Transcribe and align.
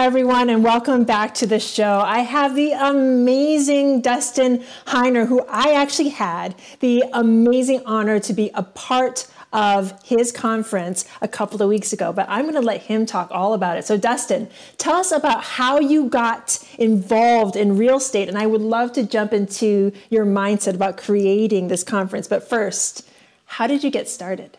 Everyone, 0.00 0.48
and 0.48 0.62
welcome 0.62 1.02
back 1.02 1.34
to 1.34 1.46
the 1.46 1.58
show. 1.58 1.98
I 1.98 2.20
have 2.20 2.54
the 2.54 2.70
amazing 2.70 4.00
Dustin 4.00 4.62
Heiner, 4.86 5.26
who 5.26 5.44
I 5.48 5.72
actually 5.72 6.10
had 6.10 6.54
the 6.78 7.02
amazing 7.12 7.82
honor 7.84 8.20
to 8.20 8.32
be 8.32 8.52
a 8.54 8.62
part 8.62 9.26
of 9.52 10.00
his 10.04 10.30
conference 10.30 11.04
a 11.20 11.26
couple 11.26 11.60
of 11.60 11.68
weeks 11.68 11.92
ago, 11.92 12.12
but 12.12 12.26
I'm 12.28 12.42
going 12.42 12.54
to 12.54 12.60
let 12.60 12.82
him 12.82 13.06
talk 13.06 13.28
all 13.32 13.54
about 13.54 13.76
it. 13.76 13.86
So, 13.86 13.98
Dustin, 13.98 14.48
tell 14.78 14.94
us 14.94 15.10
about 15.10 15.42
how 15.42 15.80
you 15.80 16.08
got 16.08 16.64
involved 16.78 17.56
in 17.56 17.76
real 17.76 17.96
estate, 17.96 18.28
and 18.28 18.38
I 18.38 18.46
would 18.46 18.62
love 18.62 18.92
to 18.92 19.02
jump 19.02 19.32
into 19.32 19.90
your 20.10 20.24
mindset 20.24 20.76
about 20.76 20.96
creating 20.96 21.66
this 21.66 21.82
conference. 21.82 22.28
But 22.28 22.48
first, 22.48 23.06
how 23.46 23.66
did 23.66 23.82
you 23.82 23.90
get 23.90 24.08
started? 24.08 24.58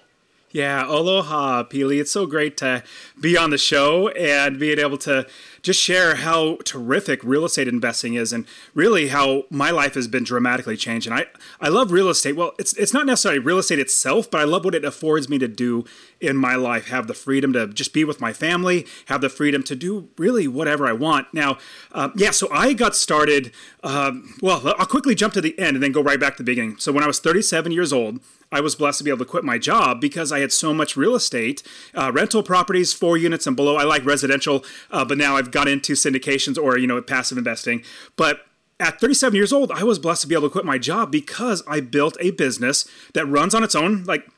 Yeah, 0.52 0.88
aloha, 0.88 1.64
Pili. 1.64 2.02
It's 2.02 2.12
so 2.12 2.26
great 2.26 2.58
to 2.58 2.84
be 3.20 3.38
on 3.38 3.50
the 3.50 3.58
show 3.58 4.10
and 4.10 4.60
being 4.60 4.80
able 4.80 4.98
to 5.00 5.28
just 5.62 5.82
share 5.82 6.16
how 6.16 6.58
terrific 6.64 7.24
real 7.24 7.46
estate 7.46 7.68
investing 7.68 8.14
is 8.14 8.32
and 8.32 8.46
really 8.74 9.10
how 9.10 9.44
my 9.50 9.72
life 9.72 9.96
has 9.96 10.08
been 10.08 10.24
dramatically 10.24 10.78
changed. 10.78 11.08
And 11.08 11.16
I, 11.16 11.26
I 11.60 11.70
love 11.70 11.92
real 11.92 12.10
estate. 12.10 12.36
Well, 12.36 12.54
it's 12.58 12.74
it's 12.74 12.94
not 12.94 13.06
necessarily 13.06 13.40
real 13.40 13.58
estate 13.58 13.80
itself, 13.80 14.30
but 14.30 14.42
I 14.42 14.44
love 14.44 14.66
what 14.66 14.76
it 14.76 14.86
affords 14.86 15.30
me 15.30 15.38
to 15.40 15.48
do 15.48 15.86
in 16.22 16.38
my 16.38 16.56
life. 16.56 16.88
Have 16.90 17.08
the 17.08 17.14
freedom 17.14 17.54
to 17.54 17.68
just 17.68 17.94
be 17.94 18.04
with 18.04 18.22
my 18.22 18.34
family, 18.34 18.86
have 19.08 19.22
the 19.22 19.30
freedom 19.30 19.64
to 19.64 19.76
do 19.76 20.10
really 20.18 20.48
whatever 20.48 20.88
I 20.88 20.94
want. 20.94 21.34
Now, 21.34 21.58
uh, 21.92 22.10
yeah, 22.16 22.32
so 22.32 22.48
I 22.52 22.74
got 22.74 22.96
started. 22.96 23.52
Um, 23.84 24.36
well, 24.42 24.62
I'll 24.78 24.86
quickly 24.86 25.16
jump 25.16 25.34
to 25.34 25.42
the 25.42 25.58
end 25.60 25.76
and 25.76 25.84
then 25.84 25.92
go 25.92 26.02
right 26.02 26.20
back 26.20 26.38
to 26.38 26.44
the 26.44 26.52
beginning. 26.52 26.78
So 26.78 26.92
when 26.92 27.04
I 27.04 27.08
was 27.08 27.20
37 27.20 27.72
years 27.72 27.94
old, 27.94 28.20
I 28.52 28.62
was 28.62 28.76
blessed 28.76 28.98
to 29.00 29.04
be 29.04 29.12
able 29.12 29.20
to 29.20 29.26
quit 29.26 29.44
my 29.44 29.58
job 29.58 30.02
because 30.02 30.32
I 30.32 30.40
had 30.40 30.52
so 30.52 30.74
much 30.74 30.98
real 30.98 31.16
estate, 31.16 31.62
uh, 31.94 32.12
rental 32.12 32.42
properties, 32.42 32.94
four 33.10 33.18
units 33.18 33.48
and 33.48 33.56
below. 33.56 33.76
I 33.76 33.86
like 33.86 34.06
residential, 34.06 34.64
uh, 34.92 35.04
but 35.04 35.18
now 35.18 35.36
I've 35.36 35.50
got 35.50 35.68
into 35.68 35.94
syndications 35.94 36.62
or 36.62 36.78
you 36.78 36.86
know 36.86 37.02
passive 37.02 37.40
investing. 37.40 37.84
But 38.16 38.42
at 38.80 39.02
37 39.02 39.36
years 39.36 39.52
old, 39.52 39.72
I 39.72 39.84
was 39.84 39.98
blessed 39.98 40.22
to 40.22 40.28
be 40.28 40.36
able 40.36 40.48
to 40.48 40.52
quit 40.52 40.64
my 40.64 40.78
job 40.78 41.12
because 41.12 41.64
I 41.68 41.80
built 41.80 42.18
a 42.20 42.30
business 42.30 42.88
that 43.16 43.26
runs 43.26 43.56
on 43.56 43.64
its 43.64 43.74
own, 43.74 44.04
like 44.04 44.30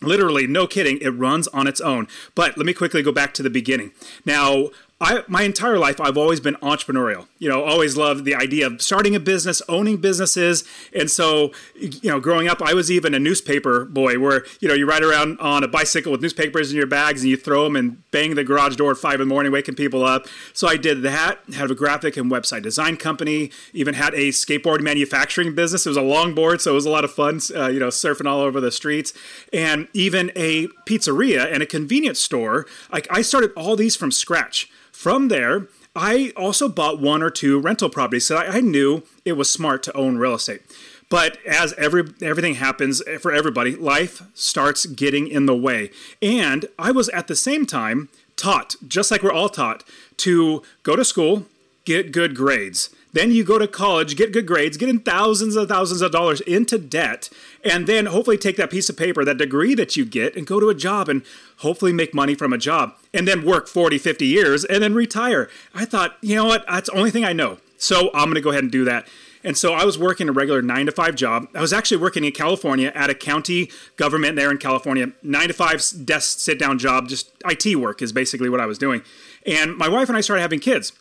literally 0.00 0.46
no 0.46 0.66
kidding 0.66 0.98
it 1.00 1.10
runs 1.10 1.46
on 1.48 1.68
its 1.68 1.80
own 1.80 2.08
but 2.34 2.56
let 2.56 2.66
me 2.66 2.74
quickly 2.74 3.04
go 3.04 3.12
back 3.12 3.32
to 3.32 3.40
the 3.40 3.48
beginning 3.48 3.92
now 4.26 4.68
I, 5.02 5.24
my 5.26 5.42
entire 5.42 5.78
life, 5.78 6.00
I've 6.00 6.16
always 6.16 6.38
been 6.38 6.54
entrepreneurial. 6.56 7.26
You 7.42 7.48
know, 7.48 7.64
always 7.64 7.96
loved 7.96 8.24
the 8.24 8.36
idea 8.36 8.68
of 8.68 8.80
starting 8.80 9.16
a 9.16 9.20
business, 9.20 9.60
owning 9.68 9.96
businesses. 9.96 10.62
And 10.94 11.10
so, 11.10 11.50
you 11.74 12.08
know, 12.08 12.20
growing 12.20 12.46
up, 12.46 12.62
I 12.62 12.72
was 12.72 12.88
even 12.88 13.14
a 13.14 13.18
newspaper 13.18 13.84
boy 13.84 14.20
where, 14.20 14.44
you 14.60 14.68
know, 14.68 14.74
you 14.74 14.88
ride 14.88 15.02
around 15.02 15.40
on 15.40 15.64
a 15.64 15.66
bicycle 15.66 16.12
with 16.12 16.22
newspapers 16.22 16.70
in 16.70 16.76
your 16.76 16.86
bags 16.86 17.22
and 17.22 17.28
you 17.28 17.36
throw 17.36 17.64
them 17.64 17.74
and 17.74 18.08
bang 18.12 18.36
the 18.36 18.44
garage 18.44 18.76
door 18.76 18.92
at 18.92 18.96
five 18.96 19.14
in 19.14 19.26
the 19.26 19.34
morning, 19.34 19.50
waking 19.50 19.74
people 19.74 20.04
up. 20.04 20.28
So 20.52 20.68
I 20.68 20.76
did 20.76 21.02
that, 21.02 21.40
had 21.52 21.68
a 21.68 21.74
graphic 21.74 22.16
and 22.16 22.30
website 22.30 22.62
design 22.62 22.96
company, 22.96 23.50
even 23.72 23.94
had 23.94 24.14
a 24.14 24.28
skateboard 24.28 24.80
manufacturing 24.80 25.52
business. 25.52 25.84
It 25.84 25.88
was 25.90 25.96
a 25.96 26.00
longboard, 26.00 26.60
so 26.60 26.70
it 26.70 26.74
was 26.74 26.86
a 26.86 26.90
lot 26.90 27.02
of 27.02 27.10
fun, 27.10 27.40
uh, 27.56 27.66
you 27.66 27.80
know, 27.80 27.88
surfing 27.88 28.30
all 28.30 28.38
over 28.38 28.60
the 28.60 28.70
streets. 28.70 29.12
And 29.52 29.88
even 29.92 30.30
a 30.36 30.68
pizzeria 30.86 31.52
and 31.52 31.60
a 31.60 31.66
convenience 31.66 32.20
store. 32.20 32.66
Like 32.92 33.08
I 33.10 33.22
started 33.22 33.50
all 33.56 33.74
these 33.74 33.96
from 33.96 34.12
scratch. 34.12 34.70
From 34.92 35.26
there, 35.26 35.66
I 35.94 36.32
also 36.36 36.68
bought 36.68 37.00
one 37.00 37.22
or 37.22 37.30
two 37.30 37.58
rental 37.60 37.90
properties, 37.90 38.26
so 38.26 38.36
I, 38.36 38.56
I 38.56 38.60
knew 38.60 39.02
it 39.24 39.32
was 39.32 39.50
smart 39.50 39.82
to 39.84 39.96
own 39.96 40.16
real 40.16 40.34
estate. 40.34 40.62
But 41.10 41.36
as 41.46 41.74
every 41.74 42.04
everything 42.22 42.54
happens 42.54 43.02
for 43.20 43.32
everybody, 43.32 43.76
life 43.76 44.22
starts 44.32 44.86
getting 44.86 45.28
in 45.28 45.44
the 45.44 45.54
way. 45.54 45.90
And 46.22 46.64
I 46.78 46.90
was 46.90 47.10
at 47.10 47.28
the 47.28 47.36
same 47.36 47.66
time 47.66 48.08
taught, 48.34 48.76
just 48.88 49.10
like 49.10 49.22
we're 49.22 49.30
all 49.32 49.50
taught, 49.50 49.84
to 50.18 50.62
go 50.82 50.96
to 50.96 51.04
school, 51.04 51.46
get 51.84 52.12
good 52.12 52.34
grades. 52.34 52.88
Then 53.12 53.30
you 53.30 53.44
go 53.44 53.58
to 53.58 53.68
college, 53.68 54.16
get 54.16 54.32
good 54.32 54.46
grades, 54.46 54.78
get 54.78 54.88
in 54.88 55.00
thousands 55.00 55.54
and 55.54 55.68
thousands 55.68 56.00
of 56.00 56.12
dollars 56.12 56.40
into 56.40 56.78
debt, 56.78 57.28
and 57.64 57.86
then 57.86 58.06
hopefully 58.06 58.36
take 58.36 58.56
that 58.56 58.70
piece 58.70 58.88
of 58.88 58.96
paper, 58.96 59.24
that 59.24 59.38
degree 59.38 59.74
that 59.74 59.96
you 59.96 60.04
get, 60.04 60.36
and 60.36 60.46
go 60.46 60.60
to 60.60 60.68
a 60.68 60.74
job 60.74 61.08
and 61.08 61.22
hopefully 61.58 61.92
make 61.92 62.14
money 62.14 62.34
from 62.34 62.52
a 62.52 62.58
job, 62.58 62.94
and 63.14 63.26
then 63.26 63.44
work 63.44 63.68
40, 63.68 63.98
50 63.98 64.26
years, 64.26 64.64
and 64.64 64.82
then 64.82 64.94
retire. 64.94 65.48
I 65.74 65.84
thought, 65.84 66.16
you 66.20 66.36
know 66.36 66.44
what? 66.44 66.64
That's 66.66 66.90
the 66.90 66.96
only 66.96 67.10
thing 67.10 67.24
I 67.24 67.32
know. 67.32 67.58
So 67.78 68.10
I'm 68.14 68.24
going 68.24 68.34
to 68.34 68.40
go 68.40 68.50
ahead 68.50 68.62
and 68.62 68.72
do 68.72 68.84
that. 68.84 69.08
And 69.44 69.56
so 69.56 69.74
I 69.74 69.84
was 69.84 69.98
working 69.98 70.28
a 70.28 70.32
regular 70.32 70.62
nine 70.62 70.86
to 70.86 70.92
five 70.92 71.16
job. 71.16 71.48
I 71.54 71.60
was 71.60 71.72
actually 71.72 71.96
working 71.96 72.24
in 72.24 72.32
California 72.32 72.92
at 72.94 73.10
a 73.10 73.14
county 73.14 73.70
government 73.96 74.36
there 74.36 74.50
in 74.50 74.58
California, 74.58 75.12
nine 75.22 75.48
to 75.48 75.54
five 75.54 75.82
desk 76.04 76.38
sit 76.38 76.58
down 76.58 76.78
job, 76.78 77.08
just 77.08 77.30
IT 77.44 77.76
work 77.76 78.02
is 78.02 78.12
basically 78.12 78.48
what 78.48 78.60
I 78.60 78.66
was 78.66 78.78
doing. 78.78 79.02
And 79.44 79.76
my 79.76 79.88
wife 79.88 80.08
and 80.08 80.16
I 80.16 80.20
started 80.20 80.42
having 80.42 80.60
kids 80.60 80.92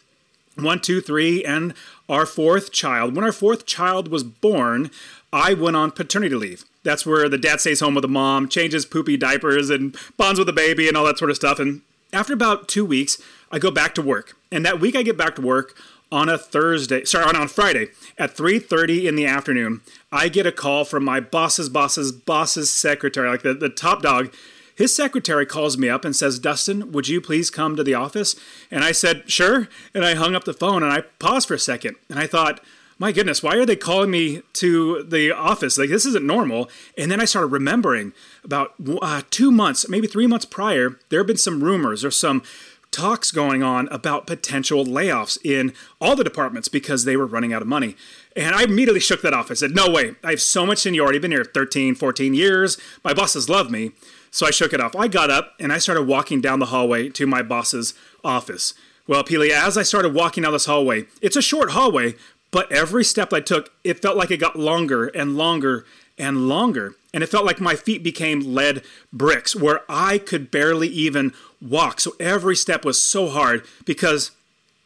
one, 0.56 0.80
two, 0.80 1.02
three, 1.02 1.44
and 1.46 1.74
our 2.10 2.26
fourth 2.26 2.72
child. 2.72 3.16
When 3.16 3.24
our 3.24 3.32
fourth 3.32 3.66
child 3.66 4.10
was 4.10 4.24
born, 4.24 4.92
I 5.34 5.53
went 5.53 5.75
on 5.75 5.92
paternity 5.92 6.36
leave. 6.36 6.66
That's 6.84 7.06
where 7.06 7.30
the 7.30 7.38
dad 7.38 7.62
stays 7.62 7.80
home 7.80 7.96
with 7.96 8.02
the 8.02 8.08
mom, 8.08 8.50
changes 8.50 8.86
poopy 8.86 9.18
diapers, 9.18 9.69
and 9.69 9.96
bonds 10.18 10.40
with 10.40 10.47
the 10.47 10.53
baby, 10.53 10.88
and 10.88 10.97
all 10.97 11.06
that 11.06 11.18
sort 11.18 11.30
of 11.30 11.38
stuff. 11.38 11.59
And 11.59 11.81
after 12.12 12.34
about 12.34 12.68
two 12.68 12.86
weeks, 12.86 13.22
I 13.52 13.59
go 13.59 13.72
back 13.72 13.96
to 13.96 14.02
work. 14.02 14.36
And 14.52 14.66
that 14.66 14.80
week, 14.80 14.96
I 14.96 15.03
get 15.03 15.18
back 15.18 15.36
to 15.36 15.42
work 15.42 15.75
on 16.12 16.28
a 16.28 16.38
Thursday, 16.38 17.06
sorry, 17.06 17.25
on, 17.25 17.36
on 17.38 17.47
Friday 17.47 17.88
at 18.18 18.36
3:30 18.36 19.08
in 19.08 19.16
the 19.16 19.25
afternoon. 19.25 19.81
I 20.12 20.28
get 20.28 20.46
a 20.46 20.52
call 20.52 20.84
from 20.84 21.06
my 21.06 21.22
boss's 21.22 21.69
boss's 21.69 22.12
boss's 22.12 22.72
secretary, 22.72 23.30
like 23.30 23.44
the, 23.44 23.53
the 23.53 23.69
top 23.69 24.02
dog, 24.02 24.34
his 24.81 24.96
secretary 24.96 25.46
calls 25.46 25.78
me 25.78 25.90
up 25.90 26.03
and 26.03 26.16
says, 26.16 26.40
Dustin, 26.40 26.92
would 26.92 27.08
you 27.08 27.22
please 27.22 27.52
come 27.52 27.75
to 27.75 27.84
the 27.84 27.94
office? 27.94 28.36
And 28.72 28.84
I 28.84 28.94
said, 28.94 29.30
sure. 29.30 29.68
And 29.94 30.03
I 30.03 30.16
hung 30.16 30.34
up 30.34 30.44
the 30.44 30.53
phone 30.53 30.81
and 30.81 30.92
I 30.92 31.02
paused 31.19 31.48
for 31.48 31.53
a 31.53 31.59
second. 31.59 31.98
And 32.09 32.18
I 32.18 32.25
thought, 32.25 32.62
my 33.01 33.12
goodness, 33.12 33.41
why 33.41 33.56
are 33.56 33.66
they 33.66 33.75
calling 33.75 34.12
me 34.12 34.44
to 34.53 35.01
the 35.01 35.31
office? 35.31 35.75
Like, 35.75 35.89
this 35.89 36.06
isn't 36.06 36.23
normal. 36.23 36.69
And 36.95 37.09
then 37.09 37.19
I 37.19 37.25
started 37.25 37.47
remembering 37.47 38.13
about 38.44 38.75
uh, 39.01 39.23
two 39.31 39.51
months, 39.51 39.89
maybe 39.89 40.06
three 40.06 40.28
months 40.28 40.45
prior, 40.45 41.00
there 41.09 41.19
have 41.19 41.25
been 41.25 41.35
some 41.35 41.63
rumors 41.63 42.06
or 42.06 42.12
some 42.12 42.44
talks 42.91 43.31
going 43.31 43.63
on 43.63 43.88
about 43.88 44.28
potential 44.28 44.85
layoffs 44.85 45.39
in 45.44 45.73
all 46.00 46.16
the 46.16 46.23
departments 46.23 46.67
because 46.67 47.03
they 47.03 47.17
were 47.17 47.25
running 47.25 47.51
out 47.51 47.63
of 47.63 47.67
money. 47.67 47.95
And 48.35 48.53
I 48.53 48.66
immediately 48.66 49.00
shook 49.00 49.23
that 49.23 49.33
off. 49.33 49.50
I 49.50 49.56
said, 49.56 49.73
no 49.73 49.89
way. 49.89 50.13
I 50.23 50.29
have 50.29 50.41
so 50.41 50.68
much 50.68 50.78
seniority. 50.78 51.18
I've 51.18 51.23
been 51.23 51.31
here 51.31 51.44
13, 51.44 51.95
14 51.95 52.35
years. 52.35 52.78
My 53.03 53.16
bosses 53.16 53.50
love 53.50 53.72
me. 53.72 53.94
So 54.29 54.45
I 54.45 54.51
shook 54.51 54.73
it 54.73 54.79
off. 54.79 54.95
I 54.95 55.07
got 55.07 55.31
up 55.31 55.56
and 55.59 55.73
I 55.73 55.79
started 55.79 56.03
walking 56.03 56.39
down 56.39 56.59
the 56.59 56.68
hallway 56.68 57.09
to 57.09 57.25
my 57.25 57.41
boss's 57.41 57.95
office. 58.23 58.75
Well, 59.07 59.23
Pili, 59.23 59.50
as 59.50 59.78
I 59.78 59.83
started 59.83 60.13
walking 60.13 60.44
down 60.44 60.53
this 60.53 60.68
hallway, 60.68 61.06
it's 61.22 61.35
a 61.35 61.41
short 61.41 61.72
hallway, 61.72 62.16
but 62.51 62.72
every 62.72 63.03
step 63.03 63.34
I 63.34 63.39
took, 63.39 63.72
it 63.84 64.01
felt 64.01 64.17
like 64.17 64.31
it 64.31 64.38
got 64.38 64.57
longer 64.57 65.07
and 65.07 65.38
longer 65.38 65.85
and 66.17 66.47
longer. 66.47 66.95
And 67.13 67.23
it 67.23 67.28
felt 67.28 67.45
like 67.45 67.59
my 67.59 67.75
feet 67.75 68.03
became 68.03 68.53
lead 68.53 68.84
bricks 69.12 69.56
where 69.56 69.81
I 69.89 70.17
could 70.17 70.51
barely 70.51 70.88
even 70.88 71.34
walk. 71.62 72.00
So 72.00 72.13
every 72.19 72.56
step 72.56 72.85
was 72.85 73.01
so 73.01 73.29
hard 73.29 73.66
because 73.85 74.31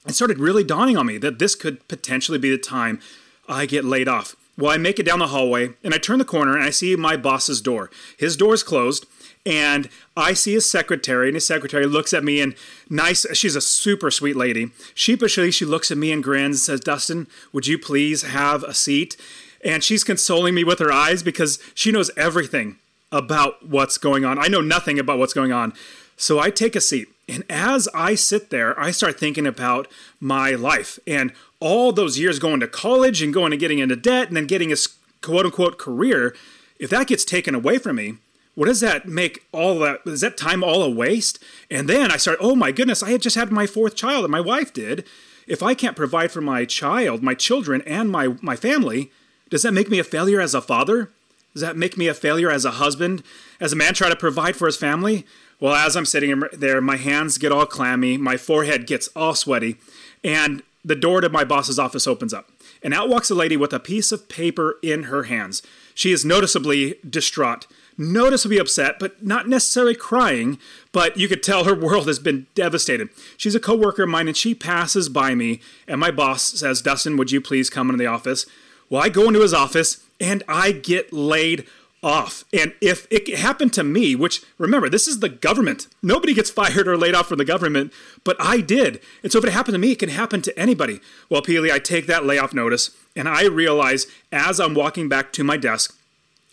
it 0.07 0.13
started 0.13 0.39
really 0.39 0.63
dawning 0.63 0.97
on 0.97 1.07
me 1.07 1.17
that 1.19 1.39
this 1.39 1.55
could 1.55 1.87
potentially 1.87 2.37
be 2.37 2.49
the 2.49 2.57
time 2.57 2.99
I 3.47 3.65
get 3.65 3.83
laid 3.83 4.07
off. 4.07 4.35
Well, 4.57 4.71
I 4.71 4.77
make 4.77 4.99
it 4.99 5.05
down 5.05 5.19
the 5.19 5.27
hallway 5.27 5.73
and 5.83 5.93
I 5.93 5.97
turn 5.97 6.19
the 6.19 6.25
corner 6.25 6.55
and 6.55 6.63
I 6.63 6.69
see 6.69 6.95
my 6.95 7.17
boss's 7.17 7.61
door. 7.61 7.91
His 8.17 8.37
door 8.37 8.53
is 8.53 8.63
closed 8.63 9.05
and 9.45 9.89
I 10.17 10.33
see 10.33 10.53
his 10.53 10.69
secretary, 10.69 11.27
and 11.27 11.35
his 11.35 11.45
secretary 11.45 11.85
looks 11.85 12.13
at 12.13 12.23
me 12.23 12.41
and 12.41 12.55
nice. 12.89 13.25
She's 13.33 13.55
a 13.55 13.61
super 13.61 14.09
sweet 14.09 14.35
lady. 14.35 14.71
Sheepishly, 14.95 15.51
she 15.51 15.65
looks 15.65 15.91
at 15.91 15.97
me 15.97 16.11
and 16.11 16.23
grins 16.23 16.55
and 16.55 16.59
says, 16.59 16.79
"Dustin, 16.79 17.27
would 17.53 17.67
you 17.67 17.77
please 17.77 18.23
have 18.23 18.63
a 18.63 18.73
seat?" 18.73 19.15
And 19.63 19.83
she's 19.83 20.03
consoling 20.03 20.55
me 20.55 20.63
with 20.63 20.79
her 20.79 20.91
eyes 20.91 21.21
because 21.21 21.59
she 21.75 21.91
knows 21.91 22.09
everything 22.17 22.77
about 23.11 23.67
what's 23.67 23.99
going 23.99 24.25
on. 24.25 24.39
I 24.39 24.47
know 24.47 24.61
nothing 24.61 24.97
about 24.97 25.19
what's 25.19 25.33
going 25.33 25.51
on. 25.51 25.73
So 26.17 26.39
I 26.39 26.49
take 26.49 26.75
a 26.75 26.81
seat, 26.81 27.09
and 27.27 27.43
as 27.49 27.87
I 27.93 28.15
sit 28.15 28.49
there, 28.49 28.79
I 28.79 28.91
start 28.91 29.19
thinking 29.19 29.45
about 29.45 29.87
my 30.19 30.51
life 30.51 30.97
and 31.05 31.33
all 31.59 31.91
those 31.91 32.19
years 32.19 32.39
going 32.39 32.59
to 32.59 32.67
college 32.67 33.21
and 33.21 33.33
going 33.33 33.53
and 33.53 33.59
getting 33.59 33.79
into 33.79 33.95
debt 33.95 34.27
and 34.27 34.37
then 34.37 34.45
getting 34.45 34.71
a 34.71 34.75
quote 35.21 35.45
unquote 35.45 35.77
career. 35.77 36.35
If 36.79 36.89
that 36.89 37.07
gets 37.07 37.23
taken 37.23 37.55
away 37.55 37.77
from 37.77 37.95
me, 37.95 38.15
what 38.55 38.65
does 38.67 38.79
that 38.79 39.07
make 39.07 39.45
all 39.51 39.79
that 39.79 40.01
is 40.05 40.21
that 40.21 40.37
time 40.37 40.63
all 40.63 40.81
a 40.81 40.89
waste? 40.89 41.43
And 41.69 41.89
then 41.89 42.11
i 42.11 42.17
start, 42.17 42.37
oh 42.41 42.55
my 42.55 42.71
goodness 42.71 43.03
i 43.03 43.11
had 43.11 43.21
just 43.21 43.35
had 43.35 43.51
my 43.51 43.67
fourth 43.67 43.95
child 43.95 44.23
and 44.23 44.31
my 44.31 44.41
wife 44.41 44.73
did. 44.73 45.05
If 45.47 45.61
i 45.61 45.73
can't 45.73 45.95
provide 45.95 46.31
for 46.31 46.41
my 46.41 46.65
child 46.65 47.21
my 47.21 47.33
children 47.33 47.81
and 47.85 48.09
my 48.09 48.35
my 48.41 48.55
family 48.55 49.11
does 49.49 49.61
that 49.61 49.73
make 49.73 49.89
me 49.89 49.99
a 49.99 50.03
failure 50.03 50.41
as 50.41 50.55
a 50.55 50.61
father? 50.61 51.11
Does 51.53 51.61
that 51.61 51.77
make 51.77 51.97
me 51.97 52.07
a 52.07 52.13
failure 52.13 52.49
as 52.49 52.65
a 52.65 52.71
husband? 52.71 53.23
As 53.61 53.71
a 53.71 53.75
man 53.75 53.93
try 53.93 54.09
to 54.09 54.15
provide 54.15 54.55
for 54.55 54.65
his 54.65 54.77
family? 54.77 55.25
Well 55.59 55.75
as 55.75 55.95
i'm 55.95 56.05
sitting 56.05 56.43
there 56.53 56.81
my 56.81 56.97
hands 56.97 57.37
get 57.37 57.51
all 57.51 57.65
clammy 57.65 58.17
my 58.17 58.37
forehead 58.37 58.87
gets 58.87 59.07
all 59.09 59.35
sweaty 59.35 59.77
and 60.23 60.63
the 60.85 60.95
door 60.95 61.19
to 61.21 61.29
my 61.29 61.43
boss's 61.43 61.79
office 61.79 62.07
opens 62.07 62.33
up 62.33 62.49
and 62.83 62.93
out 62.93 63.09
walks 63.09 63.29
a 63.29 63.35
lady 63.35 63.57
with 63.57 63.73
a 63.73 63.79
piece 63.79 64.11
of 64.11 64.29
paper 64.29 64.77
in 64.81 65.03
her 65.03 65.23
hands 65.23 65.61
she 65.93 66.11
is 66.11 66.23
noticeably 66.23 66.95
distraught 67.07 67.65
noticeably 67.97 68.57
upset, 68.57 68.99
but 68.99 69.23
not 69.23 69.47
necessarily 69.47 69.95
crying. 69.95 70.59
But 70.91 71.17
you 71.17 71.27
could 71.27 71.43
tell 71.43 71.63
her 71.63 71.75
world 71.79 72.07
has 72.07 72.19
been 72.19 72.47
devastated. 72.55 73.09
She's 73.37 73.55
a 73.55 73.59
coworker 73.59 74.03
of 74.03 74.09
mine, 74.09 74.27
and 74.27 74.37
she 74.37 74.55
passes 74.55 75.09
by 75.09 75.35
me, 75.35 75.61
and 75.87 75.99
my 75.99 76.11
boss 76.11 76.43
says, 76.43 76.81
"Dustin, 76.81 77.17
would 77.17 77.31
you 77.31 77.41
please 77.41 77.69
come 77.69 77.89
into 77.89 78.01
the 78.01 78.07
office?" 78.07 78.45
Well, 78.89 79.01
I 79.01 79.09
go 79.09 79.27
into 79.27 79.41
his 79.41 79.53
office, 79.53 80.03
and 80.19 80.43
I 80.47 80.71
get 80.71 81.11
laid 81.11 81.65
off. 82.05 82.45
And 82.53 82.73
if 82.79 83.07
it 83.09 83.35
happened 83.35 83.73
to 83.73 83.83
me, 83.83 84.15
which 84.15 84.43
remember, 84.59 84.87
this 84.87 85.07
is 85.07 85.19
the 85.19 85.29
government. 85.29 85.87
Nobody 86.03 86.35
gets 86.35 86.51
fired 86.51 86.87
or 86.87 86.95
laid 86.95 87.15
off 87.15 87.27
from 87.27 87.39
the 87.39 87.45
government, 87.45 87.91
but 88.23 88.37
I 88.39 88.61
did. 88.61 89.01
And 89.23 89.31
so 89.31 89.39
if 89.39 89.45
it 89.45 89.51
happened 89.51 89.73
to 89.73 89.79
me, 89.79 89.91
it 89.91 89.99
can 89.99 90.09
happen 90.09 90.43
to 90.43 90.57
anybody. 90.57 91.01
Well, 91.29 91.41
Pili, 91.41 91.71
I 91.71 91.79
take 91.79 92.05
that 92.05 92.23
layoff 92.23 92.53
notice 92.53 92.91
and 93.15 93.27
I 93.27 93.45
realize 93.45 94.05
as 94.31 94.59
I'm 94.59 94.75
walking 94.75 95.09
back 95.09 95.33
to 95.33 95.43
my 95.43 95.57
desk 95.57 95.97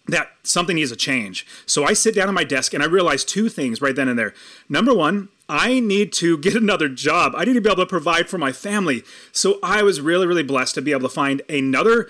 that 0.08 0.30
something 0.42 0.76
needs 0.76 0.90
a 0.90 0.96
change. 0.96 1.46
So 1.66 1.84
I 1.84 1.92
sit 1.92 2.14
down 2.14 2.28
at 2.28 2.34
my 2.34 2.44
desk 2.44 2.72
and 2.72 2.82
I 2.82 2.86
realize 2.86 3.24
two 3.24 3.48
things 3.48 3.80
right 3.82 3.94
then 3.94 4.08
and 4.08 4.18
there. 4.18 4.34
Number 4.68 4.94
one, 4.94 5.28
I 5.50 5.80
need 5.80 6.14
to 6.14 6.38
get 6.38 6.54
another 6.54 6.88
job. 6.88 7.34
I 7.36 7.44
need 7.44 7.52
to 7.52 7.60
be 7.60 7.68
able 7.68 7.84
to 7.84 7.86
provide 7.86 8.28
for 8.30 8.38
my 8.38 8.52
family. 8.52 9.04
So 9.32 9.58
I 9.62 9.82
was 9.82 10.00
really, 10.00 10.26
really 10.26 10.42
blessed 10.42 10.74
to 10.76 10.82
be 10.82 10.92
able 10.92 11.08
to 11.08 11.14
find 11.14 11.42
another 11.48 12.08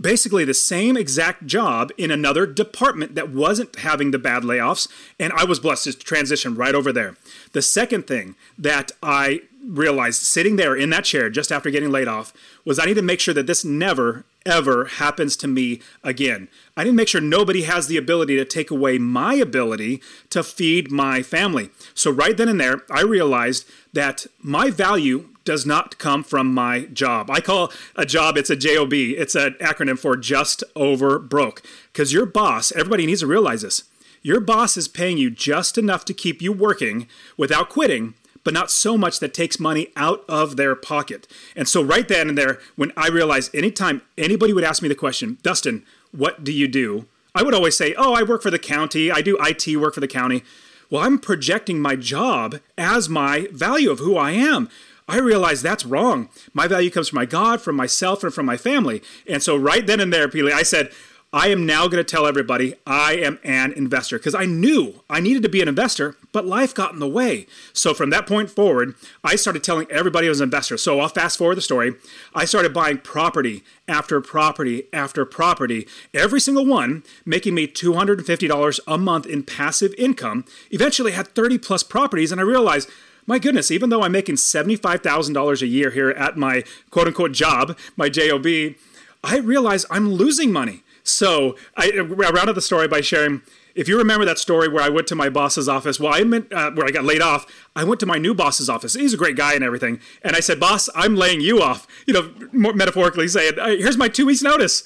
basically 0.00 0.44
the 0.44 0.54
same 0.54 0.96
exact 0.96 1.46
job 1.46 1.90
in 1.96 2.10
another 2.10 2.46
department 2.46 3.14
that 3.14 3.30
wasn't 3.30 3.76
having 3.76 4.10
the 4.10 4.18
bad 4.18 4.42
layoffs, 4.42 4.88
and 5.18 5.32
I 5.32 5.44
was 5.44 5.60
blessed 5.60 5.84
to 5.84 5.92
transition 5.94 6.54
right 6.54 6.74
over 6.74 6.92
there. 6.92 7.16
The 7.52 7.62
second 7.62 8.06
thing 8.06 8.36
that 8.58 8.92
I 9.02 9.42
realized 9.64 10.22
sitting 10.22 10.56
there 10.56 10.74
in 10.74 10.90
that 10.90 11.04
chair 11.04 11.28
just 11.28 11.52
after 11.52 11.70
getting 11.70 11.90
laid 11.90 12.08
off 12.08 12.32
was 12.64 12.78
I 12.78 12.86
need 12.86 12.94
to 12.94 13.02
make 13.02 13.20
sure 13.20 13.34
that 13.34 13.46
this 13.46 13.64
never, 13.64 14.24
ever 14.46 14.86
happens 14.86 15.36
to 15.38 15.48
me 15.48 15.80
again. 16.02 16.48
I 16.76 16.84
need 16.84 16.90
to 16.90 16.96
make 16.96 17.08
sure 17.08 17.20
nobody 17.20 17.62
has 17.62 17.86
the 17.86 17.96
ability 17.96 18.36
to 18.36 18.44
take 18.44 18.70
away 18.70 18.98
my 18.98 19.34
ability 19.34 20.02
to 20.30 20.42
feed 20.42 20.90
my 20.90 21.22
family. 21.22 21.70
So, 21.94 22.10
right 22.10 22.36
then 22.36 22.48
and 22.48 22.60
there, 22.60 22.82
I 22.90 23.02
realized 23.02 23.68
that 23.92 24.26
my 24.40 24.70
value 24.70 25.29
does 25.44 25.66
not 25.66 25.98
come 25.98 26.22
from 26.22 26.52
my 26.52 26.80
job. 26.86 27.30
I 27.30 27.40
call 27.40 27.72
a 27.96 28.06
job, 28.06 28.36
it's 28.36 28.50
a 28.50 28.56
JOB. 28.56 28.92
It's 28.92 29.34
an 29.34 29.54
acronym 29.60 29.98
for 29.98 30.16
just 30.16 30.62
over 30.76 31.18
broke. 31.18 31.62
Because 31.92 32.12
your 32.12 32.26
boss, 32.26 32.72
everybody 32.72 33.06
needs 33.06 33.20
to 33.20 33.26
realize 33.26 33.62
this. 33.62 33.84
Your 34.22 34.40
boss 34.40 34.76
is 34.76 34.88
paying 34.88 35.16
you 35.16 35.30
just 35.30 35.78
enough 35.78 36.04
to 36.04 36.14
keep 36.14 36.42
you 36.42 36.52
working 36.52 37.08
without 37.38 37.70
quitting, 37.70 38.14
but 38.44 38.52
not 38.52 38.70
so 38.70 38.98
much 38.98 39.18
that 39.20 39.32
takes 39.32 39.58
money 39.58 39.88
out 39.96 40.24
of 40.28 40.56
their 40.56 40.74
pocket. 40.74 41.26
And 41.56 41.66
so, 41.66 41.82
right 41.82 42.06
then 42.06 42.28
and 42.28 42.36
there, 42.36 42.58
when 42.76 42.92
I 42.96 43.08
realized 43.08 43.54
anytime 43.54 44.02
anybody 44.18 44.52
would 44.52 44.64
ask 44.64 44.82
me 44.82 44.88
the 44.88 44.94
question, 44.94 45.38
Dustin, 45.42 45.84
what 46.12 46.44
do 46.44 46.52
you 46.52 46.68
do? 46.68 47.06
I 47.34 47.42
would 47.42 47.54
always 47.54 47.76
say, 47.76 47.94
Oh, 47.96 48.12
I 48.12 48.22
work 48.22 48.42
for 48.42 48.50
the 48.50 48.58
county. 48.58 49.10
I 49.10 49.22
do 49.22 49.38
IT 49.40 49.76
work 49.76 49.94
for 49.94 50.00
the 50.00 50.08
county. 50.08 50.42
Well, 50.90 51.04
I'm 51.04 51.18
projecting 51.18 51.80
my 51.80 51.94
job 51.94 52.58
as 52.76 53.08
my 53.08 53.46
value 53.52 53.90
of 53.90 54.00
who 54.00 54.16
I 54.16 54.32
am. 54.32 54.68
I 55.10 55.18
realize 55.18 55.60
that's 55.60 55.84
wrong. 55.84 56.28
My 56.54 56.68
value 56.68 56.90
comes 56.90 57.08
from 57.08 57.16
my 57.16 57.26
God, 57.26 57.60
from 57.60 57.74
myself, 57.74 58.22
and 58.22 58.32
from 58.32 58.46
my 58.46 58.56
family. 58.56 59.02
And 59.26 59.42
so, 59.42 59.56
right 59.56 59.84
then 59.84 59.98
and 59.98 60.12
there, 60.12 60.28
Pili, 60.28 60.52
I 60.52 60.62
said, 60.62 60.92
I 61.32 61.48
am 61.48 61.64
now 61.64 61.86
going 61.86 62.04
to 62.04 62.04
tell 62.04 62.26
everybody 62.26 62.74
I 62.86 63.14
am 63.14 63.38
an 63.44 63.72
investor 63.72 64.18
because 64.18 64.34
I 64.34 64.46
knew 64.46 65.02
I 65.08 65.20
needed 65.20 65.44
to 65.44 65.48
be 65.48 65.62
an 65.62 65.68
investor, 65.68 66.16
but 66.32 66.44
life 66.44 66.74
got 66.74 66.92
in 66.92 66.98
the 66.98 67.08
way. 67.08 67.46
So 67.72 67.94
from 67.94 68.10
that 68.10 68.26
point 68.26 68.50
forward, 68.50 68.94
I 69.22 69.36
started 69.36 69.62
telling 69.62 69.88
everybody 69.90 70.26
I 70.26 70.30
was 70.30 70.40
an 70.40 70.46
investor. 70.46 70.76
So 70.76 70.98
I'll 70.98 71.08
fast 71.08 71.38
forward 71.38 71.56
the 71.56 71.62
story. 71.62 71.94
I 72.34 72.44
started 72.44 72.74
buying 72.74 72.98
property 72.98 73.62
after 73.86 74.20
property 74.20 74.88
after 74.92 75.24
property, 75.24 75.86
every 76.12 76.40
single 76.40 76.66
one 76.66 77.04
making 77.24 77.54
me 77.54 77.68
$250 77.68 78.80
a 78.88 78.98
month 78.98 79.26
in 79.26 79.44
passive 79.44 79.94
income. 79.96 80.44
Eventually, 80.72 81.12
I 81.12 81.16
had 81.16 81.28
30 81.28 81.58
plus 81.58 81.84
properties, 81.84 82.32
and 82.32 82.40
I 82.40 82.44
realized 82.44 82.88
my 83.26 83.38
goodness, 83.38 83.70
even 83.70 83.90
though 83.90 84.02
I'm 84.02 84.12
making 84.12 84.36
$75,000 84.36 85.62
a 85.62 85.66
year 85.66 85.90
here 85.90 86.10
at 86.10 86.36
my 86.36 86.64
quote 86.90 87.06
unquote 87.06 87.32
job, 87.32 87.76
my 87.96 88.08
JOB, 88.08 88.74
I 89.22 89.38
realize 89.38 89.86
I'm 89.90 90.12
losing 90.12 90.52
money. 90.52 90.82
So 91.02 91.56
I, 91.76 91.90
I 91.96 92.30
rounded 92.30 92.54
the 92.54 92.62
story 92.62 92.88
by 92.88 93.00
sharing. 93.00 93.42
If 93.74 93.88
you 93.88 93.96
remember 93.98 94.24
that 94.24 94.38
story 94.38 94.68
where 94.68 94.82
I 94.82 94.88
went 94.88 95.06
to 95.08 95.14
my 95.14 95.28
boss's 95.28 95.68
office, 95.68 96.00
well, 96.00 96.12
I 96.12 96.24
meant 96.24 96.52
uh, 96.52 96.72
where 96.72 96.86
I 96.86 96.90
got 96.90 97.04
laid 97.04 97.22
off. 97.22 97.46
I 97.76 97.84
went 97.84 98.00
to 98.00 98.06
my 98.06 98.18
new 98.18 98.34
boss's 98.34 98.68
office. 98.68 98.94
He's 98.94 99.14
a 99.14 99.16
great 99.16 99.36
guy 99.36 99.54
and 99.54 99.62
everything, 99.62 100.00
and 100.22 100.34
I 100.34 100.40
said, 100.40 100.58
"Boss, 100.58 100.88
I'm 100.94 101.14
laying 101.14 101.40
you 101.40 101.62
off." 101.62 101.86
You 102.06 102.14
know, 102.14 102.32
metaphorically 102.52 103.28
saying, 103.28 103.54
"Here's 103.56 103.96
my 103.96 104.08
two 104.08 104.26
weeks 104.26 104.42
notice," 104.42 104.82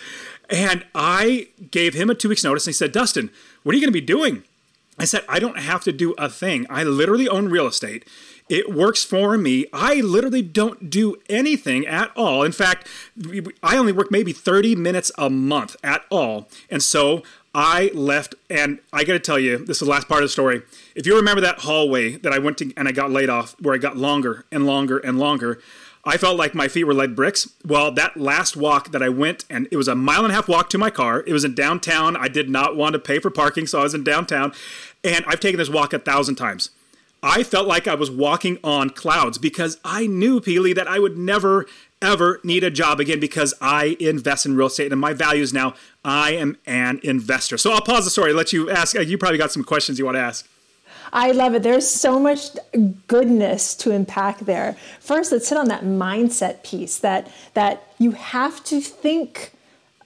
and 0.51 0.85
I 0.95 1.49
gave 1.71 1.95
him 1.95 2.11
a 2.11 2.15
two 2.15 2.29
weeks 2.29 2.45
notice. 2.45 2.67
And 2.67 2.75
he 2.75 2.77
said, 2.77 2.93
"Dustin, 2.93 3.31
what 3.63 3.75
are 3.75 3.77
you 3.77 3.83
going 3.83 3.93
to 3.93 4.01
be 4.01 4.05
doing?" 4.05 4.45
I 4.99 5.05
said, 5.05 5.25
"I 5.29 5.39
don't 5.39 5.59
have 5.59 5.83
to 5.85 5.93
do 5.93 6.13
a 6.19 6.29
thing. 6.29 6.67
I 6.71 6.85
literally 6.85 7.29
own 7.29 7.49
real 7.49 7.67
estate." 7.67 8.05
It 8.49 8.71
works 8.71 9.05
for 9.05 9.39
me. 9.39 9.67
I 9.73 10.03
literally 10.03 10.43
don't 10.43 10.91
do 10.91 11.17
anything 11.31 11.87
at 11.87 12.11
all. 12.15 12.43
In 12.43 12.53
fact, 12.53 12.87
I 13.63 13.79
only 13.79 13.93
work 13.93 14.11
maybe 14.11 14.33
30 14.33 14.77
minutes 14.77 15.11
a 15.17 15.31
month 15.31 15.77
at 15.83 16.05
all. 16.11 16.49
And 16.69 16.83
so 16.83 17.23
I 17.55 17.91
left, 17.95 18.35
and 18.51 18.81
I 18.93 19.05
got 19.05 19.15
to 19.15 19.19
tell 19.19 19.39
you, 19.39 19.59
this 19.59 19.81
is 19.81 19.87
the 19.87 19.91
last 19.91 20.09
part 20.09 20.23
of 20.23 20.25
the 20.25 20.33
story. 20.33 20.61
If 20.95 21.07
you 21.07 21.17
remember 21.17 21.41
that 21.41 21.61
hallway 21.61 22.17
that 22.17 22.33
I 22.35 22.39
went 22.39 22.59
to 22.59 22.71
and 22.77 22.87
I 22.87 22.93
got 22.93 23.11
laid 23.11 23.31
off, 23.31 23.55
where 23.61 23.75
I 23.75 23.79
got 23.79 23.97
longer 23.97 24.45
and 24.53 24.67
longer 24.67 24.99
and 24.99 25.19
longer, 25.19 25.61
I 26.07 26.17
felt 26.19 26.37
like 26.37 26.55
my 26.55 26.69
feet 26.69 26.85
were 26.85 26.95
lead 26.95 27.17
bricks. 27.17 27.49
Well, 27.65 27.91
that 27.93 28.17
last 28.17 28.57
walk 28.57 28.91
that 28.93 29.03
I 29.03 29.09
went, 29.09 29.45
and 29.49 29.67
it 29.71 29.77
was 29.77 29.89
a 29.89 29.95
mile 29.95 30.25
and 30.25 30.33
a 30.33 30.35
half 30.35 30.49
walk 30.49 30.69
to 30.71 30.79
my 30.79 30.91
car. 30.91 31.25
It 31.27 31.33
was 31.33 31.45
in 31.45 31.55
downtown. 31.55 32.17
I 32.17 32.29
did 32.29 32.51
not 32.51 32.77
want 32.77 32.93
to 32.93 32.99
pay 32.99 33.19
for 33.19 33.31
parking, 33.31 33.67
so 33.67 33.81
I 33.81 33.85
was 33.85 33.95
in 33.95 34.05
downtown. 34.05 34.53
And 35.03 35.25
I've 35.27 35.41
taken 35.41 35.59
this 35.59 35.71
walk 35.71 35.93
a 35.93 35.99
thousand 35.99 36.37
times. 36.37 36.71
I 37.23 37.43
felt 37.43 37.67
like 37.67 37.89
I 37.89 37.95
was 37.95 38.11
walking 38.11 38.59
on 38.63 38.91
clouds 38.91 39.39
because 39.39 39.79
I 39.83 40.07
knew, 40.07 40.41
Pili, 40.41 40.75
that 40.75 40.87
I 40.87 40.99
would 40.99 41.17
never, 41.17 41.65
ever 42.03 42.39
need 42.45 42.63
a 42.65 42.71
job 42.71 43.01
again 43.01 43.19
because 43.19 43.55
I 43.63 43.97
invest 43.99 44.45
in 44.45 44.57
real 44.57 44.67
estate 44.67 44.93
and 44.93 45.01
my 45.01 45.15
values 45.15 45.55
now, 45.55 45.75
I 46.05 46.33
am 46.33 46.59
an 46.67 47.01
investor. 47.03 47.57
So 47.57 47.73
I'll 47.73 47.81
pause 47.81 48.05
the 48.05 48.11
story, 48.11 48.35
let 48.35 48.53
you 48.53 48.69
ask. 48.69 48.95
Uh, 48.95 49.01
you 49.01 49.17
probably 49.17 49.39
got 49.39 49.53
some 49.53 49.65
questions 49.65 49.99
you 49.99 50.05
want 50.05 50.17
to 50.17 50.21
ask. 50.21 50.47
I 51.13 51.33
love 51.33 51.55
it. 51.55 51.63
There's 51.63 51.89
so 51.89 52.19
much 52.19 52.51
goodness 53.07 53.75
to 53.77 53.93
unpack 53.93 54.41
there. 54.41 54.77
First, 55.01 55.33
let's 55.33 55.49
hit 55.49 55.59
on 55.59 55.69
that 55.69 55.83
mindset 55.83 56.63
piece 56.63 56.99
that 56.99 57.31
that 57.55 57.95
you 57.99 58.13
have 58.13 58.63
to 58.65 58.81
think 58.81 59.53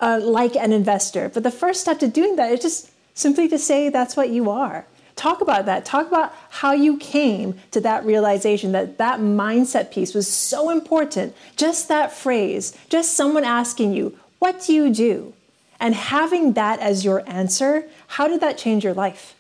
uh, 0.00 0.20
like 0.22 0.56
an 0.56 0.72
investor. 0.72 1.28
But 1.28 1.42
the 1.42 1.50
first 1.50 1.80
step 1.80 1.98
to 2.00 2.08
doing 2.08 2.36
that 2.36 2.52
is 2.52 2.60
just 2.60 2.90
simply 3.14 3.48
to 3.48 3.58
say 3.58 3.88
that's 3.88 4.16
what 4.16 4.30
you 4.30 4.50
are 4.50 4.86
talk 5.18 5.40
about 5.40 5.66
that 5.66 5.84
talk 5.84 6.06
about 6.06 6.32
how 6.48 6.72
you 6.72 6.96
came 6.96 7.58
to 7.72 7.80
that 7.80 8.04
realization 8.04 8.70
that 8.72 8.98
that 8.98 9.18
mindset 9.18 9.90
piece 9.90 10.14
was 10.14 10.28
so 10.28 10.70
important 10.70 11.34
just 11.56 11.88
that 11.88 12.12
phrase 12.12 12.72
just 12.88 13.14
someone 13.14 13.42
asking 13.42 13.92
you 13.92 14.16
what 14.38 14.62
do 14.64 14.72
you 14.72 14.94
do 14.94 15.34
and 15.80 15.94
having 15.94 16.52
that 16.52 16.78
as 16.78 17.04
your 17.04 17.28
answer 17.28 17.88
how 18.06 18.28
did 18.28 18.40
that 18.40 18.56
change 18.56 18.84
your 18.84 18.94
life 18.94 19.34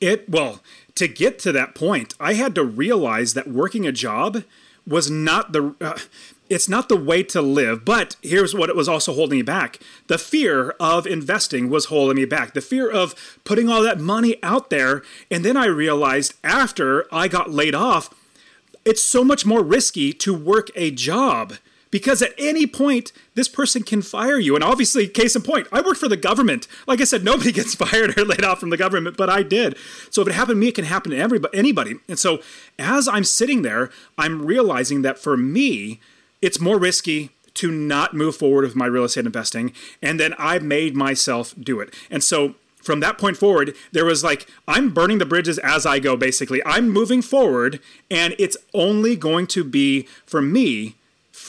it 0.00 0.28
well 0.28 0.60
to 0.94 1.08
get 1.08 1.38
to 1.38 1.52
that 1.52 1.74
point 1.74 2.14
i 2.20 2.34
had 2.34 2.54
to 2.54 2.64
realize 2.64 3.34
that 3.34 3.48
working 3.48 3.86
a 3.86 3.92
job 3.92 4.44
was 4.86 5.10
not 5.10 5.52
the 5.52 5.74
uh, 5.80 5.98
it's 6.50 6.68
not 6.68 6.88
the 6.88 6.96
way 6.96 7.22
to 7.22 7.40
live. 7.40 7.84
But 7.84 8.16
here's 8.22 8.54
what 8.54 8.68
it 8.68 8.76
was 8.76 8.88
also 8.88 9.14
holding 9.14 9.38
me 9.38 9.42
back 9.42 9.78
the 10.08 10.18
fear 10.18 10.70
of 10.80 11.06
investing 11.06 11.70
was 11.70 11.86
holding 11.86 12.16
me 12.16 12.24
back, 12.26 12.52
the 12.52 12.60
fear 12.60 12.90
of 12.90 13.38
putting 13.44 13.68
all 13.68 13.82
that 13.82 14.00
money 14.00 14.36
out 14.42 14.68
there. 14.68 15.02
And 15.30 15.44
then 15.44 15.56
I 15.56 15.66
realized 15.66 16.34
after 16.42 17.06
I 17.14 17.28
got 17.28 17.50
laid 17.50 17.74
off, 17.74 18.12
it's 18.84 19.02
so 19.02 19.24
much 19.24 19.46
more 19.46 19.62
risky 19.62 20.12
to 20.14 20.34
work 20.34 20.70
a 20.74 20.90
job 20.90 21.54
because 21.90 22.22
at 22.22 22.32
any 22.38 22.66
point 22.66 23.12
this 23.34 23.48
person 23.48 23.82
can 23.82 24.02
fire 24.02 24.38
you 24.38 24.54
and 24.54 24.64
obviously 24.64 25.06
case 25.06 25.34
in 25.34 25.42
point 25.42 25.66
i 25.72 25.80
worked 25.80 26.00
for 26.00 26.08
the 26.08 26.16
government 26.16 26.66
like 26.86 27.00
i 27.00 27.04
said 27.04 27.24
nobody 27.24 27.52
gets 27.60 27.74
fired 27.74 28.16
or 28.18 28.24
laid 28.24 28.44
off 28.44 28.60
from 28.60 28.70
the 28.70 28.76
government 28.76 29.16
but 29.16 29.28
i 29.28 29.42
did 29.42 29.76
so 30.10 30.22
if 30.22 30.28
it 30.28 30.34
happened 30.34 30.56
to 30.56 30.60
me 30.60 30.68
it 30.68 30.74
can 30.74 30.84
happen 30.84 31.10
to 31.10 31.18
everybody 31.18 31.56
anybody 31.56 31.94
and 32.08 32.18
so 32.18 32.40
as 32.78 33.08
i'm 33.08 33.24
sitting 33.24 33.62
there 33.62 33.90
i'm 34.18 34.44
realizing 34.44 35.02
that 35.02 35.18
for 35.18 35.36
me 35.36 36.00
it's 36.42 36.60
more 36.60 36.78
risky 36.78 37.30
to 37.54 37.70
not 37.70 38.14
move 38.14 38.36
forward 38.36 38.64
with 38.64 38.76
my 38.76 38.86
real 38.86 39.04
estate 39.04 39.26
investing. 39.26 39.72
And 40.00 40.18
then 40.18 40.34
I 40.38 40.58
made 40.58 40.96
myself 40.96 41.54
do 41.60 41.80
it. 41.80 41.94
And 42.10 42.22
so 42.22 42.54
from 42.82 43.00
that 43.00 43.18
point 43.18 43.36
forward, 43.36 43.74
there 43.92 44.04
was 44.04 44.24
like, 44.24 44.46
I'm 44.66 44.90
burning 44.90 45.18
the 45.18 45.26
bridges 45.26 45.58
as 45.58 45.84
I 45.84 45.98
go, 45.98 46.16
basically. 46.16 46.62
I'm 46.64 46.88
moving 46.88 47.20
forward, 47.20 47.80
and 48.10 48.34
it's 48.38 48.56
only 48.72 49.16
going 49.16 49.46
to 49.48 49.64
be 49.64 50.08
for 50.24 50.40
me 50.40 50.96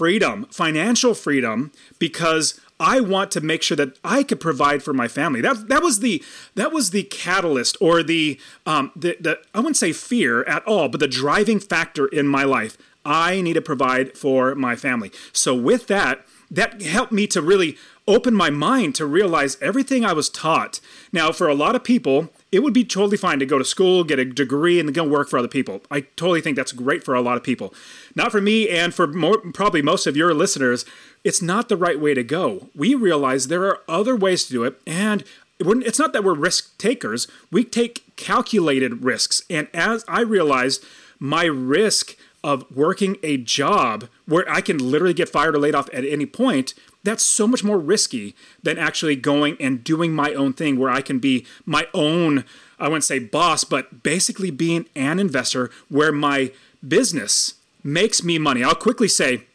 freedom, 0.02 0.48
financial 0.50 1.14
freedom, 1.14 1.72
because 2.00 2.60
I 2.80 3.02
want 3.02 3.30
to 3.34 3.40
make 3.42 3.62
sure 3.62 3.78
that 3.78 4.00
I 4.04 4.24
could 4.24 4.40
provide 4.40 4.82
for 4.82 4.94
my 4.96 5.08
family. 5.08 5.42
That 5.42 5.68
that 5.68 5.84
was 5.84 6.00
the 6.00 6.24
that 6.56 6.72
was 6.72 6.90
the 6.90 7.04
catalyst 7.04 7.78
or 7.80 8.02
the 8.02 8.40
um 8.66 8.92
the, 8.96 9.16
the 9.20 9.38
I 9.54 9.60
wouldn't 9.60 9.78
say 9.78 9.94
fear 9.94 10.44
at 10.46 10.66
all, 10.66 10.90
but 10.90 11.02
the 11.02 11.08
driving 11.08 11.60
factor 11.60 12.08
in 12.08 12.28
my 12.28 12.46
life. 12.46 12.80
I 13.06 13.42
need 13.42 13.54
to 13.54 13.62
provide 13.62 14.18
for 14.18 14.56
my 14.56 14.76
family. 14.76 15.12
So 15.34 15.54
with 15.54 15.86
that, 15.86 16.26
that 16.50 16.82
helped 16.82 17.12
me 17.12 17.28
to 17.28 17.40
really 17.40 17.78
opened 18.08 18.36
my 18.36 18.50
mind 18.50 18.96
to 18.96 19.06
realize 19.06 19.58
everything 19.62 20.04
I 20.04 20.14
was 20.14 20.30
taught. 20.30 20.80
Now, 21.12 21.32
for 21.32 21.48
a 21.48 21.56
lot 21.56 21.76
of 21.76 21.84
people, 21.84 22.30
it 22.52 22.64
would 22.64 22.74
be 22.74 22.84
totally 22.84 23.18
fine 23.18 23.40
to 23.40 23.46
go 23.46 23.58
to 23.58 23.64
school, 23.64 24.04
get 24.04 24.20
a 24.20 24.26
degree, 24.26 24.80
and 24.80 24.94
go 24.94 25.04
work 25.04 25.30
for 25.30 25.40
other 25.40 25.48
people. 25.48 25.82
I 25.90 26.02
totally 26.02 26.42
think 26.42 26.58
that's 26.58 26.72
great 26.72 27.04
for 27.04 27.14
a 27.14 27.22
lot 27.22 27.38
of 27.38 27.44
people. 27.44 27.74
Not 28.16 28.32
for 28.32 28.42
me, 28.42 28.68
and 28.70 28.94
for 28.94 29.08
more, 29.08 29.38
probably 29.54 29.82
most 29.82 30.08
of 30.08 30.18
your 30.18 30.34
listeners, 30.34 30.84
it's 31.24 31.42
not 31.42 31.70
the 31.70 31.78
right 31.78 32.00
way 32.00 32.14
to 32.14 32.24
go. 32.24 32.70
We 32.76 32.96
realize 32.96 33.48
there 33.48 33.66
are 33.66 33.82
other 33.88 34.16
ways 34.16 34.46
to 34.46 34.52
do 34.52 34.64
it, 34.64 34.82
and 34.86 35.24
it's 35.60 36.00
not 36.00 36.12
that 36.14 36.24
we're 36.24 36.34
risk 36.34 36.78
takers. 36.80 37.28
We 37.52 37.64
take 37.64 38.04
calculated 38.16 39.04
risks. 39.04 39.44
And 39.50 39.68
as 39.74 40.04
I 40.08 40.22
realized, 40.22 40.84
my 41.20 41.46
risk 41.46 42.18
of 42.44 42.66
working 42.76 43.18
a 43.22 43.38
job 43.38 44.08
where 44.26 44.50
I 44.50 44.62
can 44.62 44.78
literally 44.78 45.14
get 45.14 45.30
fired 45.30 45.56
or 45.56 45.60
laid 45.60 45.76
off 45.76 45.90
at 45.94 46.04
any 46.04 46.26
point 46.26 46.74
that's 47.04 47.24
so 47.24 47.48
much 47.48 47.64
more 47.64 47.80
risky 47.80 48.36
than 48.62 48.78
actually 48.78 49.16
going 49.16 49.58
and 49.60 49.84
doing 49.84 50.14
my 50.14 50.34
own 50.34 50.54
thing 50.54 50.78
where 50.78 50.90
I 50.90 51.02
can 51.02 51.20
be 51.20 51.46
my 51.66 51.88
own, 51.94 52.46
I 52.80 52.88
wouldn't 52.88 53.04
say 53.04 53.20
boss, 53.20 53.64
but 53.64 54.04
basically 54.04 54.52
being 54.52 54.86
an 54.96 55.20
investor 55.20 55.72
where 55.90 56.12
my 56.12 56.52
business 56.88 57.56
makes 57.84 58.24
me 58.24 58.38
money. 58.38 58.64
I'll 58.64 58.76
quickly 58.76 59.08
say, 59.08 59.46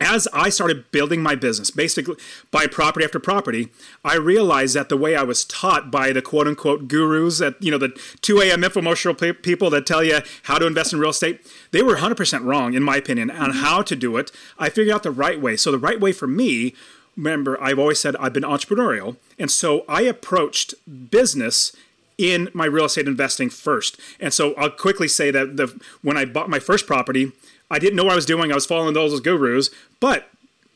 as 0.00 0.28
I 0.32 0.48
started 0.48 0.90
building 0.90 1.22
my 1.22 1.34
business, 1.34 1.70
basically 1.70 2.16
by 2.50 2.66
property 2.66 3.04
after 3.04 3.18
property, 3.18 3.68
I 4.04 4.16
realized 4.16 4.74
that 4.74 4.88
the 4.88 4.96
way 4.96 5.16
I 5.16 5.22
was 5.22 5.44
taught 5.44 5.90
by 5.90 6.12
the 6.12 6.22
quote 6.22 6.46
unquote 6.46 6.88
gurus 6.88 7.40
at, 7.40 7.60
you 7.62 7.70
know, 7.70 7.78
the 7.78 7.98
2 8.20 8.40
a.m. 8.40 8.62
infomercial 8.62 9.42
people 9.42 9.70
that 9.70 9.86
tell 9.86 10.04
you 10.04 10.20
how 10.44 10.58
to 10.58 10.66
invest 10.66 10.92
in 10.92 10.98
real 10.98 11.10
estate, 11.10 11.40
they 11.70 11.82
were 11.82 11.96
100% 11.96 12.44
wrong, 12.44 12.74
in 12.74 12.82
my 12.82 12.96
opinion, 12.96 13.30
on 13.30 13.50
mm-hmm. 13.50 13.60
how 13.60 13.82
to 13.82 13.96
do 13.96 14.16
it. 14.16 14.30
I 14.58 14.68
figured 14.68 14.94
out 14.94 15.02
the 15.02 15.10
right 15.10 15.40
way. 15.40 15.56
So 15.56 15.70
the 15.70 15.78
right 15.78 16.00
way 16.00 16.12
for 16.12 16.26
me, 16.26 16.74
remember, 17.16 17.60
I've 17.62 17.78
always 17.78 17.98
said 17.98 18.16
I've 18.16 18.32
been 18.32 18.42
entrepreneurial. 18.42 19.16
And 19.38 19.50
so 19.50 19.84
I 19.88 20.02
approached 20.02 20.74
business 21.10 21.74
in 22.18 22.48
my 22.54 22.64
real 22.64 22.86
estate 22.86 23.06
investing 23.06 23.50
first. 23.50 23.98
And 24.20 24.32
so 24.32 24.54
I'll 24.54 24.70
quickly 24.70 25.08
say 25.08 25.30
that 25.30 25.56
the 25.56 25.78
when 26.02 26.16
I 26.16 26.24
bought 26.24 26.48
my 26.48 26.58
first 26.58 26.86
property, 26.86 27.32
I 27.70 27.78
didn't 27.78 27.96
know 27.96 28.04
what 28.04 28.12
I 28.12 28.16
was 28.16 28.26
doing. 28.26 28.52
I 28.52 28.54
was 28.54 28.66
following 28.66 28.94
those 28.94 29.18
gurus, 29.20 29.70
but 30.00 30.28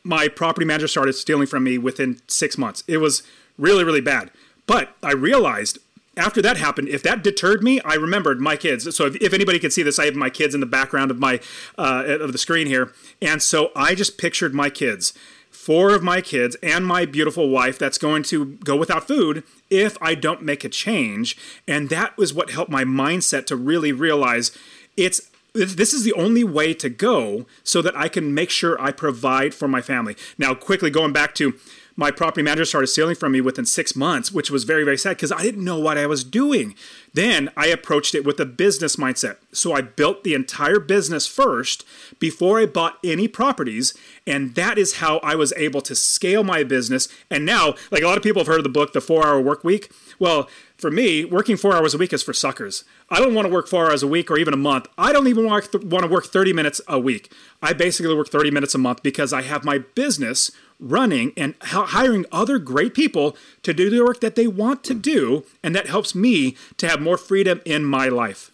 my 0.02 0.28
property 0.28 0.66
manager 0.66 0.88
started 0.88 1.12
stealing 1.12 1.46
from 1.46 1.64
me 1.64 1.78
within 1.78 2.20
six 2.26 2.56
months. 2.56 2.82
It 2.88 2.98
was 2.98 3.22
really, 3.58 3.84
really 3.84 4.00
bad. 4.00 4.30
But 4.66 4.94
I 5.02 5.12
realized 5.12 5.78
after 6.16 6.42
that 6.42 6.56
happened, 6.56 6.88
if 6.88 7.02
that 7.02 7.22
deterred 7.22 7.62
me, 7.62 7.80
I 7.80 7.94
remembered 7.94 8.40
my 8.40 8.56
kids. 8.56 8.94
So 8.94 9.06
if, 9.06 9.16
if 9.16 9.32
anybody 9.32 9.58
could 9.58 9.72
see 9.72 9.82
this, 9.82 9.98
I 9.98 10.06
have 10.06 10.14
my 10.14 10.30
kids 10.30 10.54
in 10.54 10.60
the 10.60 10.66
background 10.66 11.10
of 11.10 11.18
my 11.18 11.40
uh, 11.78 12.04
of 12.20 12.32
the 12.32 12.38
screen 12.38 12.66
here, 12.66 12.92
and 13.22 13.42
so 13.42 13.70
I 13.74 13.94
just 13.94 14.18
pictured 14.18 14.54
my 14.54 14.70
kids, 14.70 15.12
four 15.50 15.94
of 15.94 16.02
my 16.02 16.20
kids, 16.20 16.56
and 16.62 16.84
my 16.84 17.06
beautiful 17.06 17.48
wife 17.48 17.78
that's 17.78 17.98
going 17.98 18.22
to 18.24 18.56
go 18.64 18.76
without 18.76 19.06
food 19.06 19.44
if 19.70 19.96
I 20.02 20.14
don't 20.14 20.42
make 20.42 20.64
a 20.64 20.68
change, 20.68 21.36
and 21.66 21.88
that 21.90 22.16
was 22.16 22.34
what 22.34 22.50
helped 22.50 22.70
my 22.70 22.84
mindset 22.84 23.46
to 23.46 23.56
really 23.56 23.92
realize 23.92 24.50
it's 24.96 25.29
this 25.54 25.92
is 25.92 26.04
the 26.04 26.12
only 26.14 26.44
way 26.44 26.74
to 26.74 26.88
go 26.88 27.46
so 27.62 27.82
that 27.82 27.96
I 27.96 28.08
can 28.08 28.34
make 28.34 28.50
sure 28.50 28.80
I 28.80 28.92
provide 28.92 29.54
for 29.54 29.68
my 29.68 29.80
family. 29.80 30.16
Now, 30.38 30.54
quickly 30.54 30.90
going 30.90 31.12
back 31.12 31.34
to 31.36 31.54
my 32.00 32.10
property 32.10 32.42
manager 32.42 32.64
started 32.64 32.86
stealing 32.86 33.14
from 33.14 33.32
me 33.32 33.42
within 33.42 33.66
six 33.66 33.94
months, 33.94 34.32
which 34.32 34.50
was 34.50 34.64
very, 34.64 34.84
very 34.84 34.96
sad 34.96 35.16
because 35.16 35.32
I 35.32 35.42
didn't 35.42 35.64
know 35.64 35.78
what 35.78 35.98
I 35.98 36.06
was 36.06 36.24
doing. 36.24 36.74
Then 37.12 37.50
I 37.58 37.66
approached 37.66 38.14
it 38.14 38.24
with 38.24 38.40
a 38.40 38.46
business 38.46 38.96
mindset. 38.96 39.36
So 39.52 39.74
I 39.74 39.82
built 39.82 40.24
the 40.24 40.32
entire 40.32 40.80
business 40.80 41.26
first 41.26 41.84
before 42.18 42.58
I 42.58 42.64
bought 42.64 42.98
any 43.04 43.28
properties. 43.28 43.92
And 44.26 44.54
that 44.54 44.78
is 44.78 44.96
how 44.96 45.18
I 45.18 45.34
was 45.34 45.52
able 45.58 45.82
to 45.82 45.94
scale 45.94 46.42
my 46.42 46.64
business. 46.64 47.06
And 47.30 47.44
now, 47.44 47.74
like 47.90 48.02
a 48.02 48.06
lot 48.06 48.16
of 48.16 48.22
people 48.22 48.40
have 48.40 48.46
heard 48.46 48.60
of 48.60 48.64
the 48.64 48.70
book, 48.70 48.94
The 48.94 49.02
Four 49.02 49.26
Hour 49.26 49.40
Work 49.40 49.62
Week. 49.62 49.92
Well, 50.18 50.48
for 50.80 50.90
me, 50.90 51.24
working 51.24 51.56
four 51.56 51.74
hours 51.74 51.94
a 51.94 51.98
week 51.98 52.12
is 52.12 52.22
for 52.22 52.32
suckers. 52.32 52.84
I 53.10 53.18
don't 53.20 53.34
want 53.34 53.46
to 53.46 53.52
work 53.52 53.68
four 53.68 53.90
hours 53.90 54.02
a 54.02 54.06
week 54.08 54.30
or 54.30 54.38
even 54.38 54.54
a 54.54 54.56
month. 54.56 54.86
I 54.96 55.12
don't 55.12 55.28
even 55.28 55.44
want 55.44 55.70
to 55.72 56.06
work 56.08 56.26
30 56.26 56.52
minutes 56.52 56.80
a 56.88 56.98
week. 56.98 57.30
I 57.62 57.72
basically 57.72 58.14
work 58.14 58.28
30 58.28 58.50
minutes 58.50 58.74
a 58.74 58.78
month 58.78 59.02
because 59.02 59.32
I 59.32 59.42
have 59.42 59.64
my 59.64 59.78
business 59.78 60.50
running 60.78 61.32
and 61.36 61.54
hiring 61.60 62.24
other 62.32 62.58
great 62.58 62.94
people 62.94 63.36
to 63.62 63.74
do 63.74 63.90
the 63.90 64.02
work 64.02 64.20
that 64.20 64.34
they 64.34 64.46
want 64.46 64.82
to 64.84 64.94
do. 64.94 65.44
And 65.62 65.74
that 65.76 65.88
helps 65.88 66.14
me 66.14 66.56
to 66.78 66.88
have 66.88 67.00
more 67.00 67.18
freedom 67.18 67.60
in 67.64 67.84
my 67.84 68.08
life. 68.08 68.50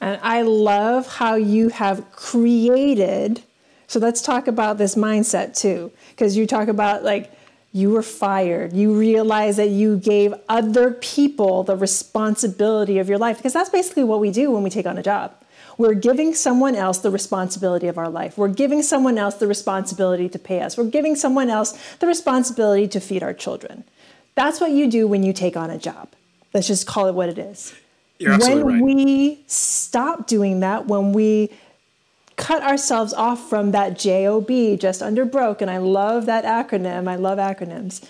And 0.00 0.18
I 0.22 0.42
love 0.42 1.06
how 1.16 1.34
you 1.34 1.68
have 1.68 2.10
created. 2.10 3.42
So 3.86 3.98
let's 4.00 4.22
talk 4.22 4.48
about 4.48 4.78
this 4.78 4.94
mindset 4.94 5.56
too, 5.56 5.92
because 6.10 6.36
you 6.36 6.46
talk 6.46 6.68
about 6.68 7.04
like, 7.04 7.30
you 7.72 7.90
were 7.90 8.02
fired. 8.02 8.72
You 8.72 8.98
realize 8.98 9.56
that 9.56 9.68
you 9.68 9.96
gave 9.96 10.34
other 10.48 10.92
people 10.92 11.62
the 11.62 11.76
responsibility 11.76 12.98
of 12.98 13.08
your 13.08 13.18
life 13.18 13.36
because 13.36 13.52
that's 13.52 13.70
basically 13.70 14.04
what 14.04 14.20
we 14.20 14.30
do 14.30 14.50
when 14.50 14.62
we 14.62 14.70
take 14.70 14.86
on 14.86 14.98
a 14.98 15.02
job. 15.02 15.34
We're 15.78 15.94
giving 15.94 16.34
someone 16.34 16.74
else 16.74 16.98
the 16.98 17.10
responsibility 17.10 17.86
of 17.86 17.96
our 17.96 18.08
life. 18.08 18.36
We're 18.36 18.48
giving 18.48 18.82
someone 18.82 19.16
else 19.16 19.36
the 19.36 19.46
responsibility 19.46 20.28
to 20.28 20.38
pay 20.38 20.60
us. 20.60 20.76
We're 20.76 20.84
giving 20.84 21.16
someone 21.16 21.48
else 21.48 21.78
the 22.00 22.06
responsibility 22.06 22.86
to 22.88 23.00
feed 23.00 23.22
our 23.22 23.32
children. 23.32 23.84
That's 24.34 24.60
what 24.60 24.72
you 24.72 24.90
do 24.90 25.08
when 25.08 25.22
you 25.22 25.32
take 25.32 25.56
on 25.56 25.70
a 25.70 25.78
job. 25.78 26.10
Let's 26.52 26.66
just 26.66 26.86
call 26.86 27.06
it 27.06 27.14
what 27.14 27.28
it 27.28 27.38
is. 27.38 27.72
when 28.18 28.62
right. 28.62 28.82
we 28.82 29.42
stop 29.46 30.26
doing 30.26 30.60
that, 30.60 30.86
when 30.86 31.12
we 31.12 31.50
cut 32.40 32.62
ourselves 32.62 33.12
off 33.12 33.50
from 33.50 33.72
that 33.72 33.98
JOB, 33.98 34.80
just 34.80 35.02
under 35.02 35.26
broke, 35.26 35.60
and 35.60 35.70
I 35.70 35.76
love 35.76 36.24
that 36.26 36.44
acronym, 36.44 37.06
I 37.06 37.16
love 37.16 37.38
acronyms. 37.38 38.02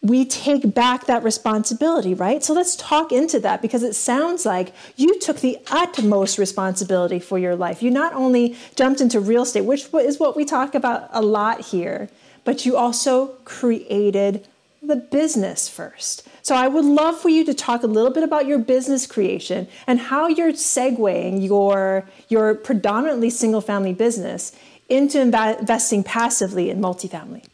We 0.00 0.24
take 0.24 0.74
back 0.74 1.06
that 1.06 1.22
responsibility, 1.22 2.14
right? 2.14 2.42
So 2.42 2.54
let's 2.54 2.76
talk 2.76 3.12
into 3.12 3.38
that 3.40 3.60
because 3.60 3.82
it 3.82 3.94
sounds 3.94 4.46
like 4.46 4.72
you 4.96 5.18
took 5.18 5.40
the 5.40 5.58
utmost 5.70 6.38
responsibility 6.38 7.18
for 7.18 7.38
your 7.38 7.54
life. 7.54 7.82
You 7.82 7.90
not 7.90 8.14
only 8.14 8.56
jumped 8.74 9.02
into 9.02 9.20
real 9.20 9.42
estate, 9.42 9.62
which 9.66 9.92
is 9.92 10.18
what 10.18 10.34
we 10.34 10.44
talk 10.46 10.74
about 10.74 11.10
a 11.12 11.20
lot 11.20 11.60
here, 11.60 12.08
but 12.44 12.64
you 12.64 12.76
also 12.76 13.26
created 13.44 14.46
the 14.82 14.96
business 14.96 15.68
first. 15.68 16.26
So 16.42 16.54
I 16.54 16.68
would 16.68 16.84
love 16.84 17.20
for 17.20 17.28
you 17.28 17.44
to 17.44 17.54
talk 17.54 17.82
a 17.82 17.86
little 17.86 18.12
bit 18.12 18.22
about 18.22 18.46
your 18.46 18.58
business 18.58 19.06
creation 19.06 19.68
and 19.86 19.98
how 19.98 20.28
you're 20.28 20.52
segueing 20.52 21.44
your 21.44 22.08
your 22.28 22.54
predominantly 22.54 23.30
single 23.30 23.60
family 23.60 23.92
business 23.92 24.52
into 24.88 25.20
investing 25.20 26.02
passively 26.02 26.70
in 26.70 26.80
multifamily. 26.80 27.44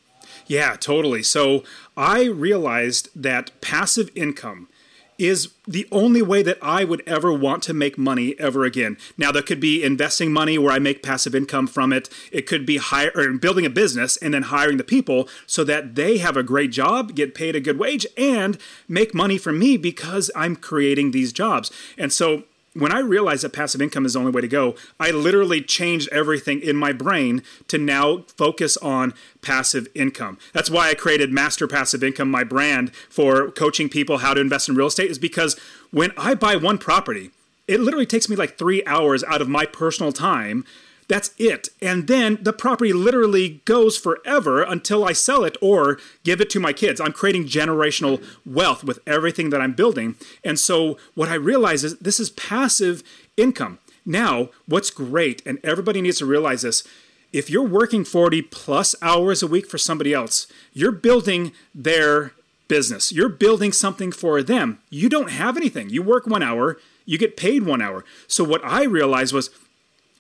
Yeah, 0.47 0.77
totally. 0.77 1.23
So 1.23 1.65
I 1.97 2.25
realized 2.25 3.09
that 3.15 3.51
passive 3.61 4.11
income 4.15 4.69
is 5.19 5.53
the 5.67 5.87
only 5.93 6.23
way 6.23 6.43
that 6.43 6.59
I 6.61 6.85
would 6.85 7.03
ever 7.07 7.33
want 7.33 7.63
to 7.65 7.75
make 7.75 7.97
money 7.97 8.35
ever 8.39 8.65
again. 8.65 8.97
Now, 9.17 9.31
there 9.33 9.43
could 9.43 9.61
be 9.61 9.83
investing 9.83 10.33
money 10.33 10.59
where 10.59 10.73
I 10.73 10.79
make 10.79 11.03
passive 11.03 11.35
income 11.35 11.67
from 11.67 11.93
it. 11.93 12.09
It 12.33 12.47
could 12.47 12.67
be 12.67 12.79
hire, 12.79 13.13
or 13.15 13.33
building 13.35 13.67
a 13.67 13.71
business 13.71 14.17
and 14.17 14.35
then 14.35 14.45
hiring 14.45 14.77
the 14.77 14.85
people 14.85 15.29
so 15.47 15.65
that 15.65 15.95
they 15.95 16.19
have 16.19 16.37
a 16.37 16.43
great 16.43 16.73
job, 16.73 17.15
get 17.15 17.35
paid 17.35 17.57
a 17.57 17.61
good 17.61 17.79
wage, 17.79 18.07
and 18.17 18.59
make 18.89 19.15
money 19.15 19.39
for 19.39 19.53
me 19.53 19.77
because 19.77 20.31
I'm 20.35 20.57
creating 20.57 21.11
these 21.11 21.33
jobs. 21.33 21.71
And 21.97 22.13
so 22.13 22.45
when 22.75 22.93
I 22.93 22.99
realized 22.99 23.45
that 23.45 23.53
passive 23.53 23.81
income 23.81 24.05
is 24.05 24.13
the 24.13 24.19
only 24.19 24.33
way 24.33 24.41
to 24.41 24.49
go, 24.49 24.75
I 24.99 25.11
literally 25.11 25.63
changed 25.63 26.09
everything 26.11 26.61
in 26.61 26.77
my 26.77 26.93
brain 26.93 27.43
to 27.69 27.79
now 27.79 28.25
focus 28.37 28.77
on 28.79 29.15
passive 29.43 29.87
income. 29.95 30.39
That's 30.53 30.71
why 30.71 30.91
I 30.91 30.95
created 30.95 31.33
Master 31.33 31.67
Passive 31.69 32.03
Income, 32.03 32.31
my 32.31 32.45
brand 32.45 32.95
for 33.09 33.51
coaching 33.51 33.89
people 33.89 34.19
how 34.19 34.35
to 34.35 34.41
invest 34.41 34.69
in 34.69 34.75
real 34.75 34.89
estate, 34.89 35.11
is 35.11 35.19
because 35.19 35.59
when 35.91 36.13
I 36.17 36.35
buy 36.35 36.57
one 36.57 36.79
property, 36.79 37.31
it 37.69 37.81
literally 37.81 38.07
takes 38.07 38.29
me 38.29 38.37
like 38.37 38.59
three 38.59 38.85
hours 38.85 39.25
out 39.25 39.41
of 39.41 39.49
my 39.49 39.67
personal 39.67 40.13
time 40.13 40.65
that's 41.09 41.31
it. 41.39 41.69
And 41.81 42.07
then 42.07 42.39
the 42.41 42.53
property 42.53 42.93
literally 42.93 43.61
goes 43.65 43.97
forever 43.99 44.63
until 44.63 45.05
I 45.05 45.13
sell 45.13 45.45
it 45.45 45.57
or 45.61 45.99
give 46.23 46.41
it 46.41 46.51
to 46.51 46.61
my 46.61 46.73
kids. 46.73 47.01
I'm 47.01 47.13
creating 47.13 47.45
generational 47.45 48.25
wealth 48.47 48.85
with 48.85 49.01
everything 49.07 49.51
that 49.51 49.61
I'm 49.61 49.75
building. 49.75 50.17
And 50.43 50.59
so 50.59 50.99
what 51.15 51.29
I 51.29 51.35
realize 51.35 51.85
is 51.85 51.99
this 51.99 52.21
is 52.21 52.31
passive 52.31 53.03
income. 53.37 53.79
Now, 54.07 54.51
what's 54.67 54.91
great, 54.91 55.43
and 55.47 55.59
everybody 55.65 56.01
needs 56.01 56.19
to 56.19 56.27
realize 56.27 56.63
this 56.63 56.85
if 57.33 57.51
you're 57.51 57.67
working 57.67 58.05
40 58.05 58.43
plus 58.43 58.95
hours 59.03 59.43
a 59.43 59.49
week 59.49 59.67
for 59.67 59.77
somebody 59.77 60.15
else, 60.15 60.47
you're 60.73 60.93
building 60.93 61.51
their 61.75 62.33
business. 62.69 63.11
You're 63.11 63.29
building 63.29 63.73
something 63.73 64.13
for 64.13 64.41
them. 64.41 64.79
You 64.89 65.09
don't 65.09 65.31
have 65.31 65.57
anything. 65.57 65.91
You 65.91 66.01
work 66.01 66.29
one 66.29 66.45
hour, 66.45 66.79
you 67.05 67.19
get 67.19 67.37
paid 67.37 67.65
one 67.65 67.83
hour. 67.83 68.05
So, 68.29 68.45
what 68.45 68.65
I 68.65 68.85
realized 68.85 69.35
was 69.35 69.51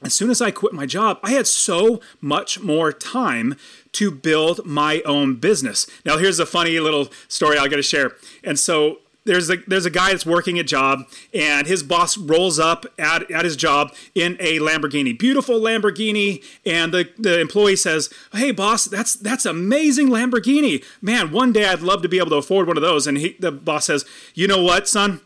as 0.05 0.15
soon 0.15 0.31
as 0.31 0.41
I 0.41 0.51
quit 0.51 0.73
my 0.73 0.87
job, 0.87 1.19
I 1.23 1.33
had 1.33 1.47
so 1.47 2.01
much 2.21 2.61
more 2.61 2.93
time 2.93 3.57
to 3.93 4.11
build 4.11 4.67
my 4.67 5.03
own 5.03 5.37
business. 5.37 5.87
Now, 6.05 6.19
here's 6.19 6.39
a 6.39 6.47
funny 6.47 6.79
little 6.79 7.09
story 7.29 7.59
I 7.59 7.69
got 7.69 7.77
to 7.77 7.83
share. 7.83 8.13
And 8.43 8.59
so, 8.59 8.99
there's 9.25 9.49
a 9.51 9.57
there's 9.67 9.87
a 9.87 9.91
guy 9.91 10.11
that's 10.11 10.27
working 10.27 10.59
a 10.59 10.63
job 10.63 11.01
and 11.33 11.67
his 11.67 11.83
boss 11.83 12.19
rolls 12.19 12.59
up 12.59 12.85
at, 12.99 13.31
at 13.31 13.45
his 13.45 13.57
job 13.57 13.95
in 14.15 14.37
a 14.39 14.59
Lamborghini, 14.59 15.19
beautiful 15.19 15.59
Lamborghini, 15.61 16.45
and 16.67 16.93
the, 16.93 17.09
the 17.19 17.41
employee 17.41 17.77
says, 17.77 18.11
"Hey 18.33 18.51
boss, 18.51 18.85
that's 18.85 19.15
that's 19.15 19.47
amazing 19.47 20.09
Lamborghini. 20.09 20.85
Man, 21.01 21.33
one 21.33 21.53
day 21.53 21.65
I'd 21.65 21.81
love 21.81 22.03
to 22.03 22.09
be 22.09 22.19
able 22.19 22.31
to 22.31 22.37
afford 22.37 22.67
one 22.67 22.77
of 22.77 22.83
those." 22.83 23.07
And 23.07 23.17
he, 23.17 23.37
the 23.41 23.51
boss 23.51 23.87
says, 23.87 24.05
"You 24.35 24.47
know 24.47 24.63
what, 24.63 24.89
son? 24.89 25.21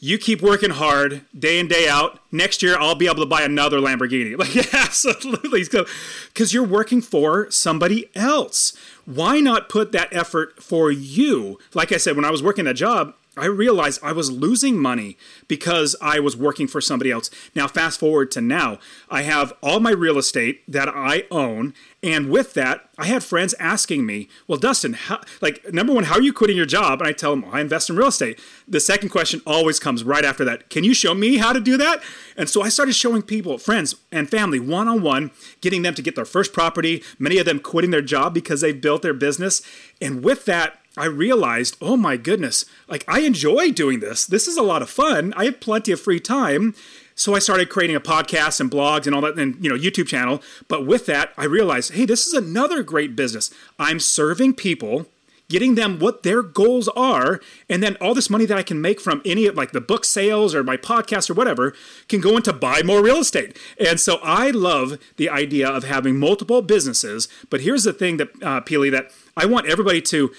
You 0.00 0.16
keep 0.18 0.40
working 0.40 0.70
hard 0.70 1.22
day 1.36 1.58
in 1.58 1.68
day 1.68 1.88
out. 1.88 2.20
Next 2.30 2.62
year 2.62 2.76
i'll 2.78 2.94
be 2.94 3.06
able 3.06 3.16
to 3.16 3.26
buy 3.26 3.42
another 3.42 3.78
lamborghini. 3.78 4.28
Like 4.38 4.54
yeah, 4.54 4.64
absolutely. 4.72 5.64
Because 5.64 6.54
you're 6.54 6.64
working 6.64 7.00
for 7.00 7.50
somebody 7.50 8.08
else. 8.14 8.76
Why 9.04 9.40
not 9.40 9.68
put 9.68 9.92
that 9.92 10.12
effort 10.12 10.62
for 10.62 10.90
you? 10.90 11.58
Like 11.74 11.92
i 11.92 11.96
said 11.96 12.16
when 12.16 12.24
i 12.24 12.30
was 12.30 12.42
working 12.42 12.64
that 12.66 12.74
job 12.74 13.14
I 13.38 13.46
realized 13.46 14.00
I 14.02 14.12
was 14.12 14.30
losing 14.30 14.78
money 14.78 15.16
because 15.46 15.94
I 16.00 16.20
was 16.20 16.36
working 16.36 16.66
for 16.66 16.80
somebody 16.80 17.10
else. 17.10 17.30
Now, 17.54 17.68
fast 17.68 18.00
forward 18.00 18.30
to 18.32 18.40
now, 18.40 18.78
I 19.08 19.22
have 19.22 19.52
all 19.62 19.80
my 19.80 19.92
real 19.92 20.18
estate 20.18 20.62
that 20.70 20.88
I 20.88 21.24
own. 21.30 21.74
And 22.02 22.30
with 22.30 22.54
that, 22.54 22.88
I 22.96 23.06
had 23.06 23.24
friends 23.24 23.54
asking 23.58 24.06
me, 24.06 24.28
Well, 24.46 24.58
Dustin, 24.58 24.92
how, 24.92 25.20
like, 25.40 25.72
number 25.72 25.92
one, 25.92 26.04
how 26.04 26.14
are 26.14 26.22
you 26.22 26.32
quitting 26.32 26.56
your 26.56 26.66
job? 26.66 27.00
And 27.00 27.08
I 27.08 27.12
tell 27.12 27.30
them, 27.30 27.44
I 27.50 27.60
invest 27.60 27.90
in 27.90 27.96
real 27.96 28.08
estate. 28.08 28.38
The 28.68 28.80
second 28.80 29.08
question 29.08 29.42
always 29.46 29.80
comes 29.80 30.04
right 30.04 30.24
after 30.24 30.44
that 30.44 30.70
Can 30.70 30.84
you 30.84 30.94
show 30.94 31.14
me 31.14 31.38
how 31.38 31.52
to 31.52 31.60
do 31.60 31.76
that? 31.76 32.02
And 32.36 32.48
so 32.48 32.62
I 32.62 32.68
started 32.68 32.94
showing 32.94 33.22
people, 33.22 33.58
friends 33.58 33.96
and 34.12 34.30
family, 34.30 34.60
one 34.60 34.86
on 34.86 35.02
one, 35.02 35.32
getting 35.60 35.82
them 35.82 35.94
to 35.94 36.02
get 36.02 36.14
their 36.14 36.24
first 36.24 36.52
property, 36.52 37.02
many 37.18 37.38
of 37.38 37.46
them 37.46 37.58
quitting 37.58 37.90
their 37.90 38.02
job 38.02 38.32
because 38.32 38.60
they 38.60 38.72
built 38.72 39.02
their 39.02 39.14
business. 39.14 39.62
And 40.00 40.22
with 40.22 40.44
that, 40.44 40.77
I 40.96 41.06
realized, 41.06 41.76
oh 41.80 41.96
my 41.96 42.16
goodness, 42.16 42.64
like 42.88 43.04
I 43.06 43.20
enjoy 43.20 43.70
doing 43.70 44.00
this. 44.00 44.26
This 44.26 44.48
is 44.48 44.56
a 44.56 44.62
lot 44.62 44.82
of 44.82 44.90
fun. 44.90 45.32
I 45.36 45.44
have 45.44 45.60
plenty 45.60 45.92
of 45.92 46.00
free 46.00 46.20
time. 46.20 46.74
So 47.14 47.34
I 47.34 47.40
started 47.40 47.68
creating 47.68 47.96
a 47.96 48.00
podcast 48.00 48.60
and 48.60 48.70
blogs 48.70 49.06
and 49.06 49.14
all 49.14 49.22
that 49.22 49.38
and 49.38 49.56
you 49.62 49.68
know 49.68 49.76
YouTube 49.76 50.06
channel. 50.06 50.40
But 50.68 50.86
with 50.86 51.06
that, 51.06 51.32
I 51.36 51.44
realized, 51.44 51.94
hey, 51.94 52.04
this 52.04 52.26
is 52.26 52.32
another 52.32 52.82
great 52.82 53.16
business. 53.16 53.52
I'm 53.78 54.00
serving 54.00 54.54
people 54.54 55.06
getting 55.48 55.74
them 55.74 55.98
what 55.98 56.22
their 56.22 56.42
goals 56.42 56.88
are 56.88 57.40
and 57.68 57.82
then 57.82 57.96
all 58.00 58.14
this 58.14 58.30
money 58.30 58.44
that 58.44 58.58
i 58.58 58.62
can 58.62 58.80
make 58.80 59.00
from 59.00 59.22
any 59.24 59.46
of 59.46 59.56
like 59.56 59.72
the 59.72 59.80
book 59.80 60.04
sales 60.04 60.54
or 60.54 60.62
my 60.62 60.76
podcast 60.76 61.30
or 61.30 61.34
whatever 61.34 61.74
can 62.08 62.20
go 62.20 62.36
into 62.36 62.52
buy 62.52 62.82
more 62.82 63.02
real 63.02 63.18
estate 63.18 63.56
and 63.80 63.98
so 63.98 64.18
i 64.22 64.50
love 64.50 64.98
the 65.16 65.28
idea 65.28 65.68
of 65.68 65.84
having 65.84 66.18
multiple 66.18 66.62
businesses 66.62 67.28
but 67.50 67.62
here's 67.62 67.84
the 67.84 67.92
thing 67.92 68.18
that 68.18 68.28
uh, 68.42 68.60
Pili, 68.60 68.90
that 68.90 69.10
i 69.36 69.46
want 69.46 69.66
everybody 69.66 70.02
to 70.02 70.30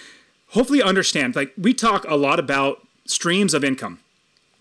hopefully 0.50 0.82
understand 0.82 1.36
like 1.36 1.54
we 1.58 1.74
talk 1.74 2.06
a 2.08 2.16
lot 2.16 2.40
about 2.40 2.86
streams 3.06 3.54
of 3.54 3.64
income. 3.64 4.00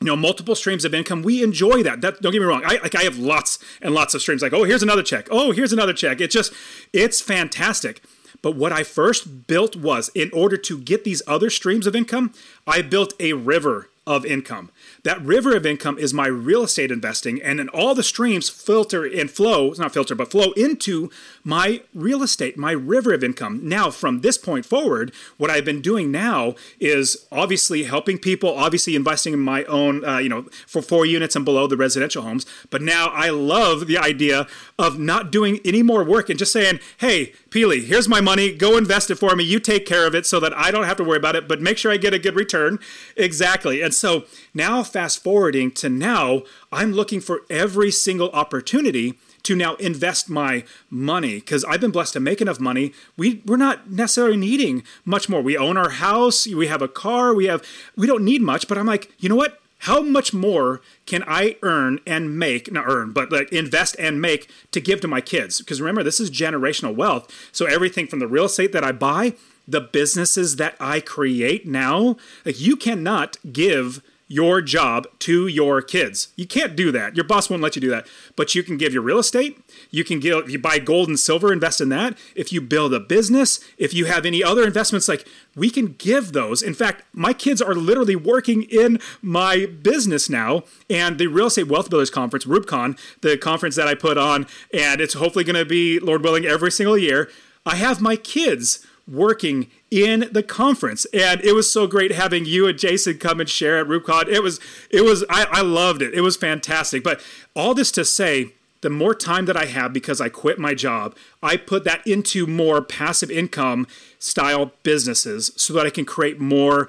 You 0.00 0.06
know 0.06 0.16
multiple 0.16 0.54
streams 0.54 0.84
of 0.84 0.94
income 0.94 1.22
we 1.22 1.42
enjoy 1.42 1.82
that. 1.82 2.00
That 2.00 2.20
don't 2.20 2.32
get 2.32 2.40
me 2.40 2.46
wrong 2.46 2.62
i 2.64 2.78
like 2.82 2.94
i 2.94 3.02
have 3.02 3.18
lots 3.18 3.58
and 3.82 3.94
lots 3.94 4.14
of 4.14 4.22
streams 4.22 4.42
like 4.42 4.52
oh 4.52 4.62
here's 4.64 4.82
another 4.82 5.02
check 5.02 5.26
oh 5.30 5.50
here's 5.52 5.72
another 5.72 5.92
check. 5.92 6.20
It's 6.20 6.34
just 6.34 6.52
it's 6.92 7.20
fantastic. 7.20 8.00
But 8.40 8.54
what 8.54 8.70
i 8.70 8.84
first 8.84 9.48
built 9.48 9.74
was 9.74 10.10
in 10.14 10.30
order 10.32 10.56
to 10.56 10.78
get 10.78 11.02
these 11.02 11.22
other 11.26 11.50
streams 11.50 11.86
of 11.86 11.96
income 11.96 12.32
i 12.66 12.80
built 12.82 13.12
a 13.18 13.32
river 13.32 13.88
of 14.08 14.24
income 14.26 14.70
that 15.04 15.22
river 15.22 15.56
of 15.56 15.64
income 15.64 15.98
is 15.98 16.12
my 16.12 16.26
real 16.26 16.64
estate 16.64 16.90
investing, 16.90 17.40
and 17.40 17.58
then 17.58 17.68
all 17.68 17.94
the 17.94 18.02
streams 18.02 18.48
filter 18.48 19.04
and 19.04 19.30
flow, 19.30 19.70
it's 19.70 19.78
not 19.78 19.94
filter, 19.94 20.14
but 20.14 20.30
flow 20.30 20.52
into 20.52 21.10
my 21.44 21.82
real 21.94 22.22
estate, 22.22 22.58
my 22.58 22.72
river 22.72 23.14
of 23.14 23.22
income. 23.22 23.60
Now, 23.62 23.90
from 23.90 24.20
this 24.20 24.36
point 24.36 24.66
forward, 24.66 25.12
what 25.36 25.50
I've 25.50 25.64
been 25.64 25.80
doing 25.80 26.10
now 26.10 26.56
is 26.80 27.26
obviously 27.30 27.84
helping 27.84 28.18
people, 28.18 28.54
obviously 28.54 28.96
investing 28.96 29.32
in 29.32 29.40
my 29.40 29.64
own, 29.64 30.04
uh, 30.04 30.18
you 30.18 30.28
know, 30.28 30.42
for 30.66 30.82
four 30.82 31.06
units 31.06 31.36
and 31.36 31.44
below 31.44 31.66
the 31.66 31.76
residential 31.76 32.22
homes. 32.22 32.44
But 32.70 32.82
now 32.82 33.08
I 33.08 33.30
love 33.30 33.86
the 33.86 33.98
idea 33.98 34.46
of 34.78 34.98
not 34.98 35.30
doing 35.30 35.60
any 35.64 35.82
more 35.82 36.04
work 36.04 36.28
and 36.28 36.38
just 36.38 36.52
saying, 36.52 36.80
hey, 36.98 37.32
Pili, 37.50 37.84
here's 37.84 38.08
my 38.08 38.20
money. 38.20 38.52
Go 38.52 38.76
invest 38.76 39.10
it 39.10 39.16
for 39.16 39.34
me. 39.34 39.44
You 39.44 39.60
take 39.60 39.86
care 39.86 40.06
of 40.06 40.14
it 40.14 40.26
so 40.26 40.40
that 40.40 40.54
I 40.56 40.70
don't 40.70 40.84
have 40.84 40.96
to 40.98 41.04
worry 41.04 41.16
about 41.16 41.36
it, 41.36 41.48
but 41.48 41.62
make 41.62 41.78
sure 41.78 41.90
I 41.90 41.96
get 41.96 42.12
a 42.12 42.18
good 42.18 42.34
return. 42.34 42.78
Exactly. 43.16 43.80
And 43.80 43.94
so 43.98 44.24
now, 44.54 44.82
fast 44.82 45.22
forwarding 45.22 45.70
to 45.72 45.88
now, 45.88 46.42
I'm 46.72 46.92
looking 46.92 47.20
for 47.20 47.42
every 47.50 47.90
single 47.90 48.30
opportunity 48.30 49.18
to 49.44 49.56
now 49.56 49.74
invest 49.76 50.28
my 50.28 50.64
money 50.90 51.36
because 51.36 51.64
I've 51.64 51.80
been 51.80 51.90
blessed 51.90 52.12
to 52.14 52.20
make 52.20 52.40
enough 52.40 52.60
money. 52.60 52.92
We 53.16 53.42
we're 53.46 53.56
not 53.56 53.90
necessarily 53.90 54.36
needing 54.36 54.82
much 55.04 55.28
more. 55.28 55.40
We 55.40 55.56
own 55.56 55.76
our 55.76 55.90
house, 55.90 56.46
we 56.46 56.66
have 56.66 56.82
a 56.82 56.88
car, 56.88 57.34
we 57.34 57.46
have 57.46 57.62
we 57.96 58.06
don't 58.06 58.24
need 58.24 58.42
much, 58.42 58.68
but 58.68 58.78
I'm 58.78 58.86
like, 58.86 59.10
you 59.18 59.28
know 59.28 59.36
what? 59.36 59.60
How 59.82 60.02
much 60.02 60.34
more 60.34 60.80
can 61.06 61.22
I 61.26 61.56
earn 61.62 62.00
and 62.04 62.36
make, 62.36 62.70
not 62.72 62.84
earn, 62.88 63.12
but 63.12 63.30
like 63.30 63.52
invest 63.52 63.94
and 63.98 64.20
make 64.20 64.50
to 64.72 64.80
give 64.80 65.00
to 65.02 65.08
my 65.08 65.20
kids? 65.20 65.58
Because 65.60 65.80
remember, 65.80 66.02
this 66.02 66.18
is 66.18 66.30
generational 66.30 66.94
wealth. 66.94 67.32
So 67.52 67.64
everything 67.66 68.08
from 68.08 68.18
the 68.18 68.26
real 68.26 68.46
estate 68.46 68.72
that 68.72 68.82
I 68.82 68.90
buy, 68.90 69.34
the 69.68 69.80
businesses 69.80 70.56
that 70.56 70.74
I 70.80 71.00
create 71.00 71.66
now, 71.66 72.16
like 72.44 72.58
you 72.58 72.74
cannot 72.74 73.36
give 73.52 74.02
your 74.30 74.60
job 74.60 75.06
to 75.18 75.46
your 75.46 75.80
kids. 75.80 76.28
You 76.36 76.46
can't 76.46 76.76
do 76.76 76.92
that. 76.92 77.16
Your 77.16 77.24
boss 77.24 77.48
won't 77.48 77.62
let 77.62 77.74
you 77.74 77.80
do 77.80 77.88
that. 77.88 78.06
But 78.36 78.54
you 78.54 78.62
can 78.62 78.76
give 78.76 78.92
your 78.92 79.02
real 79.02 79.18
estate. 79.18 79.58
You 79.90 80.04
can 80.04 80.20
give, 80.20 80.50
you 80.50 80.58
buy 80.58 80.78
gold 80.78 81.08
and 81.08 81.18
silver, 81.18 81.50
invest 81.50 81.80
in 81.80 81.88
that. 81.88 82.16
If 82.34 82.52
you 82.52 82.60
build 82.60 82.92
a 82.92 83.00
business, 83.00 83.58
if 83.78 83.94
you 83.94 84.04
have 84.04 84.26
any 84.26 84.44
other 84.44 84.64
investments, 84.64 85.08
like 85.08 85.26
we 85.56 85.70
can 85.70 85.94
give 85.94 86.32
those. 86.32 86.62
In 86.62 86.74
fact, 86.74 87.04
my 87.14 87.32
kids 87.32 87.62
are 87.62 87.74
literally 87.74 88.16
working 88.16 88.64
in 88.64 89.00
my 89.22 89.64
business 89.64 90.28
now. 90.28 90.64
And 90.90 91.18
the 91.18 91.28
Real 91.28 91.46
Estate 91.46 91.68
Wealth 91.68 91.88
Builders 91.88 92.10
Conference, 92.10 92.44
RUBCon, 92.44 92.98
the 93.22 93.38
conference 93.38 93.76
that 93.76 93.88
I 93.88 93.94
put 93.94 94.18
on, 94.18 94.46
and 94.74 95.00
it's 95.00 95.14
hopefully 95.14 95.44
going 95.44 95.56
to 95.56 95.64
be, 95.64 95.98
Lord 95.98 96.22
willing, 96.22 96.44
every 96.44 96.70
single 96.70 96.98
year. 96.98 97.30
I 97.64 97.76
have 97.76 98.00
my 98.00 98.16
kids 98.16 98.86
working 99.08 99.70
in 99.90 100.28
the 100.32 100.42
conference. 100.42 101.06
And 101.06 101.40
it 101.42 101.54
was 101.54 101.72
so 101.72 101.86
great 101.86 102.12
having 102.12 102.44
you 102.44 102.66
and 102.66 102.78
jason 102.78 103.18
come 103.18 103.40
and 103.40 103.48
share 103.48 103.78
at 103.78 103.86
RUBCon 103.86 104.28
it 104.28 104.42
was 104.42 104.60
it 104.90 105.02
was 105.02 105.24
I, 105.30 105.46
I 105.50 105.60
loved 105.62 106.02
it. 106.02 106.14
It 106.14 106.20
was 106.20 106.36
fantastic. 106.36 107.02
But 107.02 107.20
all 107.54 107.74
this 107.74 107.90
to 107.92 108.04
say 108.04 108.52
the 108.80 108.90
more 108.90 109.14
time 109.14 109.46
that 109.46 109.56
i 109.56 109.64
have 109.64 109.92
because 109.92 110.20
i 110.20 110.28
quit 110.28 110.56
my 110.56 110.72
job 110.72 111.16
i 111.42 111.56
put 111.56 111.82
that 111.82 112.06
into 112.06 112.46
more 112.46 112.80
passive 112.80 113.28
income 113.28 113.88
style 114.20 114.70
businesses 114.84 115.50
so 115.56 115.72
that 115.72 115.84
i 115.84 115.90
can 115.90 116.04
create 116.04 116.38
more 116.38 116.88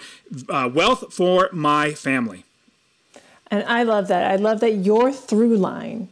uh, 0.49 0.69
wealth 0.71 1.11
for 1.11 1.49
my 1.51 1.93
family. 1.93 2.45
And 3.49 3.63
i 3.63 3.83
love 3.83 4.07
that. 4.09 4.29
I 4.29 4.35
love 4.35 4.59
that 4.59 4.75
your 4.75 5.11
through 5.11 5.57
line 5.57 6.09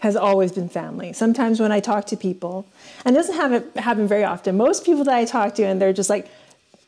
has 0.00 0.16
always 0.16 0.52
been 0.52 0.68
family. 0.68 1.12
Sometimes 1.12 1.60
when 1.60 1.72
I 1.72 1.80
talk 1.80 2.06
to 2.06 2.16
people, 2.16 2.66
and 3.04 3.14
it 3.14 3.18
doesn't 3.18 3.36
have 3.36 3.76
happen 3.76 4.08
very 4.08 4.24
often, 4.24 4.56
most 4.56 4.84
people 4.84 5.04
that 5.04 5.14
I 5.14 5.24
talk 5.24 5.54
to, 5.56 5.62
and 5.62 5.80
they're 5.80 5.92
just 5.92 6.10
like, 6.10 6.28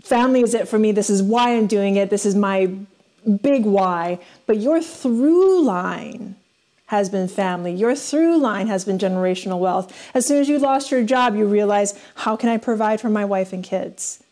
family 0.03 0.41
is 0.41 0.55
it 0.55 0.67
for 0.67 0.79
me. 0.79 0.93
This 0.93 1.11
is 1.11 1.23
why 1.23 1.57
I'm 1.57 1.67
doing 1.67 1.97
it. 1.97 2.11
This 2.11 2.27
is 2.27 2.35
my 2.35 2.71
big 3.43 3.65
why. 3.65 4.19
But 4.47 4.59
your 4.59 4.81
through 4.81 5.63
line 5.63 6.37
has 6.87 7.09
been 7.09 7.29
family. 7.29 7.73
Your 7.73 7.95
through 7.95 8.39
line 8.39 8.67
has 8.67 8.85
been 8.85 8.99
generational 8.99 9.59
wealth. 9.59 10.11
As 10.13 10.27
soon 10.27 10.41
as 10.41 10.49
you 10.49 10.59
lost 10.59 10.91
your 10.91 11.03
job, 11.05 11.35
you 11.37 11.47
realize, 11.47 11.99
how 12.17 12.37
can 12.37 12.49
I 12.49 12.57
provide 12.57 13.01
for 13.01 13.09
my 13.09 13.25
wife 13.25 13.53
and 13.53 13.63
kids? 13.65 14.23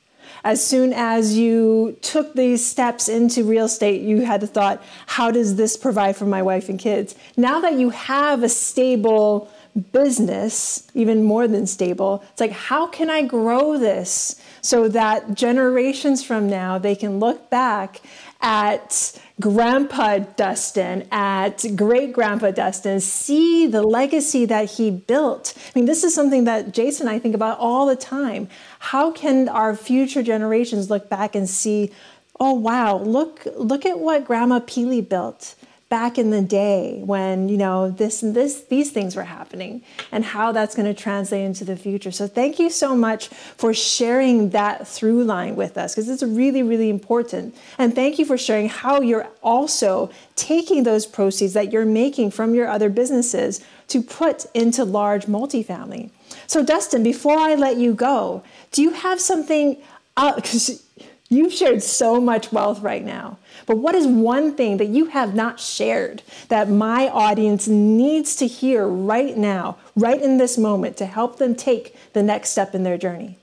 As 0.45 0.65
soon 0.65 0.93
as 0.93 1.37
you 1.37 1.97
took 2.03 2.35
these 2.35 2.65
steps 2.65 3.09
into 3.09 3.45
real 3.45 3.67
estate, 3.67 4.03
you 4.03 4.23
had 4.23 4.41
the 4.41 4.47
thought, 4.47 4.83
how 5.07 5.31
does 5.31 5.57
this 5.57 5.77
provide 5.77 6.17
for 6.17 6.27
my 6.27 6.43
wife 6.43 6.69
and 6.69 6.79
kids? 6.79 7.15
Now 7.37 7.61
that 7.61 7.75
you 7.75 7.91
have 7.91 8.43
a 8.43 8.49
stable 8.49 9.51
business, 9.93 10.91
even 10.95 11.23
more 11.23 11.47
than 11.47 11.67
stable, 11.67 12.25
it's 12.33 12.41
like, 12.41 12.53
how 12.53 12.87
can 12.87 13.09
I 13.11 13.23
grow 13.23 13.79
this 13.79 14.41
so 14.63 14.89
that 14.89 15.35
generations 15.35 16.25
from 16.25 16.49
now 16.49 16.79
they 16.79 16.95
can 16.95 17.19
look 17.19 17.51
back 17.51 18.01
at 18.43 19.19
Grandpa 19.41 20.19
Dustin, 20.19 21.07
at 21.11 21.65
great 21.77 22.13
grandpa 22.13 22.51
Dustin, 22.51 23.01
see 23.01 23.67
the 23.67 23.83
legacy 23.83 24.45
that 24.47 24.73
he 24.73 24.91
built. 24.91 25.55
I 25.57 25.71
mean, 25.75 25.87
this 25.87 26.05
is 26.05 26.15
something 26.15 26.45
that 26.45 26.73
Jason 26.73 27.09
and 27.09 27.17
I 27.17 27.19
think 27.19 27.35
about 27.35 27.59
all 27.59 27.87
the 27.87 27.97
time. 27.97 28.49
How 28.79 29.11
can 29.11 29.49
our 29.49 29.75
future 29.75 30.23
generations 30.23 30.91
look 30.91 31.09
back 31.09 31.35
and 31.35 31.49
see, 31.49 31.91
oh 32.39 32.55
wow, 32.55 32.99
look, 32.99 33.47
look 33.57 33.85
at 33.87 33.99
what 33.99 34.25
Grandma 34.25 34.61
Pili 34.61 35.07
built? 35.07 35.55
Back 35.91 36.19
in 36.19 36.31
the 36.31 36.41
day 36.41 37.03
when 37.05 37.49
you 37.49 37.57
know 37.57 37.91
this 37.91 38.23
and 38.23 38.35
this 38.35 38.63
these 38.67 38.91
things 38.91 39.17
were 39.17 39.25
happening 39.25 39.83
and 40.13 40.25
how 40.25 40.53
that's 40.53 40.77
going 40.77 40.87
to 40.87 40.95
translate 40.95 41.45
into 41.45 41.65
the 41.65 41.77
future. 41.77 42.13
So 42.13 42.29
thank 42.29 42.61
you 42.61 42.71
so 42.71 42.95
much 42.95 43.27
for 43.29 43.75
sharing 43.75 44.51
that 44.51 44.87
through 44.87 45.25
line 45.25 45.57
with 45.57 45.77
us 45.77 45.95
because 45.95 46.09
it's 46.09 46.23
really 46.23 46.63
really 46.63 46.89
important. 46.89 47.57
And 47.77 47.95
thank 47.95 48.19
you 48.21 48.25
for 48.25 48.39
sharing 48.39 48.69
how 48.69 49.01
you're 49.01 49.29
also 49.43 50.11
taking 50.37 50.85
those 50.85 51.07
proceeds 51.07 51.55
that 51.55 51.73
you're 51.73 51.85
making 51.85 52.31
from 52.31 52.55
your 52.55 52.69
other 52.69 52.89
businesses 52.89 53.61
to 53.89 54.01
put 54.01 54.47
into 54.55 54.85
large 54.85 55.27
multifamily. 55.27 56.11
So 56.47 56.65
dustin 56.65 57.03
before 57.03 57.37
i 57.37 57.57
let 57.57 57.77
you 57.77 57.93
go 57.93 58.43
do 58.71 58.83
you 58.83 58.91
have 58.91 59.21
something 59.21 59.77
because 60.15 60.71
uh, 60.71 60.75
You've 61.33 61.53
shared 61.53 61.81
so 61.81 62.21
much 62.21 62.53
wealth 62.53 62.81
right 62.81 63.05
now. 63.05 63.39
But 63.65 63.79
what 63.79 63.95
is 63.95 64.05
one 64.05 64.57
thing 64.57 64.79
that 64.79 64.89
you 64.89 65.07
have 65.07 65.33
not 65.33 65.61
shared 65.61 66.23
that 66.49 66.69
my 66.69 67.09
audience 67.09 67.69
needs 67.69 68.35
to 68.37 68.49
hear 68.49 68.87
right 68.87 69.37
now, 69.37 69.79
right 69.95 70.21
in 70.21 70.39
this 70.39 70.59
moment, 70.59 70.97
to 70.97 71.07
help 71.07 71.39
them 71.39 71.55
take 71.55 71.95
the 72.15 72.23
next 72.25 72.51
step 72.51 72.75
in 72.75 72.83
their 72.83 72.99
journey? 72.99 73.40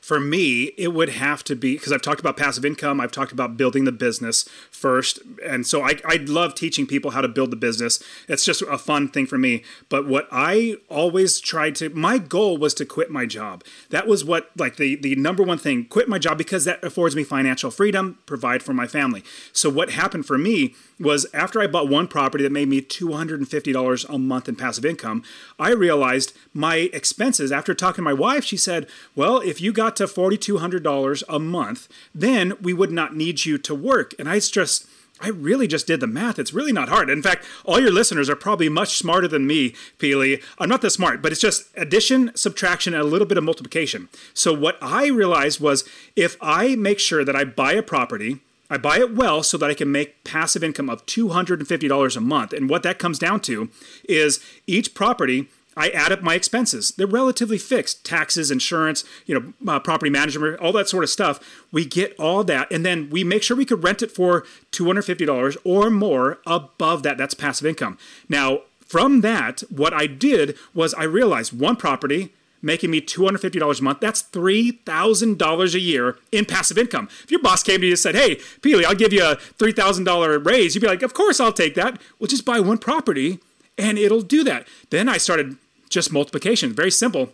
For 0.00 0.18
me, 0.18 0.72
it 0.76 0.88
would 0.88 1.10
have 1.10 1.44
to 1.44 1.56
be 1.56 1.74
because 1.76 1.92
I've 1.92 2.02
talked 2.02 2.20
about 2.20 2.36
passive 2.36 2.64
income, 2.64 3.00
I've 3.00 3.12
talked 3.12 3.32
about 3.32 3.56
building 3.56 3.84
the 3.84 3.92
business 3.92 4.44
first. 4.70 5.20
And 5.44 5.66
so 5.66 5.82
I, 5.82 5.96
I 6.04 6.16
love 6.16 6.54
teaching 6.54 6.86
people 6.86 7.12
how 7.12 7.20
to 7.20 7.28
build 7.28 7.50
the 7.50 7.56
business. 7.56 8.02
It's 8.28 8.44
just 8.44 8.62
a 8.62 8.78
fun 8.78 9.08
thing 9.08 9.26
for 9.26 9.38
me. 9.38 9.62
But 9.88 10.06
what 10.06 10.28
I 10.30 10.76
always 10.88 11.40
tried 11.40 11.74
to, 11.76 11.90
my 11.90 12.18
goal 12.18 12.56
was 12.56 12.74
to 12.74 12.86
quit 12.86 13.10
my 13.10 13.26
job. 13.26 13.64
That 13.90 14.06
was 14.06 14.24
what, 14.24 14.50
like, 14.56 14.76
the, 14.76 14.96
the 14.96 15.14
number 15.16 15.42
one 15.42 15.58
thing 15.58 15.84
quit 15.84 16.08
my 16.08 16.18
job 16.18 16.38
because 16.38 16.64
that 16.64 16.82
affords 16.82 17.14
me 17.14 17.24
financial 17.24 17.70
freedom, 17.70 18.18
provide 18.26 18.62
for 18.62 18.72
my 18.72 18.86
family. 18.86 19.22
So 19.52 19.68
what 19.68 19.90
happened 19.90 20.26
for 20.26 20.38
me 20.38 20.74
was 20.98 21.26
after 21.32 21.60
I 21.60 21.66
bought 21.66 21.88
one 21.88 22.06
property 22.06 22.44
that 22.44 22.52
made 22.52 22.68
me 22.68 22.82
$250 22.82 24.08
a 24.08 24.18
month 24.18 24.48
in 24.48 24.56
passive 24.56 24.84
income, 24.84 25.22
I 25.58 25.70
realized 25.70 26.36
my 26.52 26.90
expenses. 26.92 27.50
After 27.50 27.74
talking 27.74 27.96
to 27.96 28.02
my 28.02 28.12
wife, 28.12 28.44
she 28.44 28.56
said, 28.56 28.86
Well, 29.16 29.38
if 29.38 29.60
you 29.60 29.72
got 29.72 29.89
to 29.96 30.04
$4,200 30.04 31.22
a 31.28 31.38
month, 31.38 31.88
then 32.14 32.54
we 32.60 32.72
would 32.72 32.92
not 32.92 33.16
need 33.16 33.44
you 33.44 33.58
to 33.58 33.74
work. 33.74 34.14
And 34.18 34.28
I 34.28 34.38
just, 34.38 34.86
I 35.20 35.28
really 35.28 35.66
just 35.66 35.86
did 35.86 36.00
the 36.00 36.06
math. 36.06 36.38
It's 36.38 36.54
really 36.54 36.72
not 36.72 36.88
hard. 36.88 37.10
In 37.10 37.22
fact, 37.22 37.44
all 37.64 37.80
your 37.80 37.92
listeners 37.92 38.30
are 38.30 38.36
probably 38.36 38.68
much 38.68 38.96
smarter 38.96 39.28
than 39.28 39.46
me, 39.46 39.74
Pili. 39.98 40.42
I'm 40.58 40.68
not 40.68 40.82
that 40.82 40.90
smart, 40.90 41.20
but 41.20 41.32
it's 41.32 41.40
just 41.40 41.68
addition, 41.76 42.32
subtraction, 42.34 42.94
and 42.94 43.02
a 43.02 43.06
little 43.06 43.26
bit 43.26 43.38
of 43.38 43.44
multiplication. 43.44 44.08
So 44.34 44.54
what 44.54 44.78
I 44.80 45.08
realized 45.08 45.60
was 45.60 45.88
if 46.16 46.36
I 46.40 46.74
make 46.76 46.98
sure 46.98 47.24
that 47.24 47.36
I 47.36 47.44
buy 47.44 47.72
a 47.72 47.82
property, 47.82 48.40
I 48.70 48.78
buy 48.78 48.98
it 48.98 49.14
well 49.14 49.42
so 49.42 49.58
that 49.58 49.68
I 49.68 49.74
can 49.74 49.90
make 49.90 50.22
passive 50.22 50.62
income 50.62 50.88
of 50.88 51.04
$250 51.06 52.16
a 52.16 52.20
month. 52.20 52.52
And 52.52 52.70
what 52.70 52.84
that 52.84 53.00
comes 53.00 53.18
down 53.18 53.40
to 53.40 53.68
is 54.08 54.38
each 54.66 54.94
property 54.94 55.48
I 55.80 55.88
add 55.88 56.12
up 56.12 56.20
my 56.20 56.34
expenses. 56.34 56.90
They're 56.90 57.06
relatively 57.06 57.56
fixed 57.56 58.04
taxes, 58.04 58.50
insurance, 58.50 59.02
you 59.24 59.34
know, 59.34 59.72
uh, 59.72 59.80
property 59.80 60.10
management, 60.10 60.60
all 60.60 60.72
that 60.72 60.90
sort 60.90 61.04
of 61.04 61.08
stuff. 61.08 61.40
We 61.72 61.86
get 61.86 62.14
all 62.18 62.44
that. 62.44 62.70
And 62.70 62.84
then 62.84 63.08
we 63.08 63.24
make 63.24 63.42
sure 63.42 63.56
we 63.56 63.64
could 63.64 63.82
rent 63.82 64.02
it 64.02 64.12
for 64.12 64.44
$250 64.72 65.56
or 65.64 65.88
more 65.88 66.38
above 66.46 67.02
that. 67.04 67.16
That's 67.16 67.32
passive 67.32 67.66
income. 67.66 67.96
Now, 68.28 68.60
from 68.80 69.22
that, 69.22 69.60
what 69.70 69.94
I 69.94 70.06
did 70.06 70.54
was 70.74 70.92
I 70.92 71.04
realized 71.04 71.58
one 71.58 71.76
property, 71.76 72.34
making 72.60 72.90
me 72.90 73.00
$250 73.00 73.80
a 73.80 73.82
month. 73.82 74.00
That's 74.00 74.22
$3,000 74.22 75.74
a 75.74 75.80
year 75.80 76.18
in 76.30 76.44
passive 76.44 76.76
income. 76.76 77.08
If 77.24 77.30
your 77.30 77.40
boss 77.40 77.62
came 77.62 77.80
to 77.80 77.86
you 77.86 77.92
and 77.92 77.98
said, 77.98 78.16
Hey, 78.16 78.36
Pili, 78.60 78.84
I'll 78.84 78.94
give 78.94 79.14
you 79.14 79.24
a 79.24 79.36
$3,000 79.36 80.44
raise, 80.44 80.74
you'd 80.74 80.82
be 80.82 80.88
like, 80.88 81.02
Of 81.02 81.14
course 81.14 81.40
I'll 81.40 81.54
take 81.54 81.74
that. 81.76 81.98
We'll 82.18 82.28
just 82.28 82.44
buy 82.44 82.60
one 82.60 82.76
property 82.76 83.38
and 83.78 83.98
it'll 83.98 84.20
do 84.20 84.44
that. 84.44 84.68
Then 84.90 85.08
I 85.08 85.16
started 85.16 85.56
just 85.90 86.12
multiplication, 86.12 86.72
very 86.72 86.90
simple. 86.90 87.30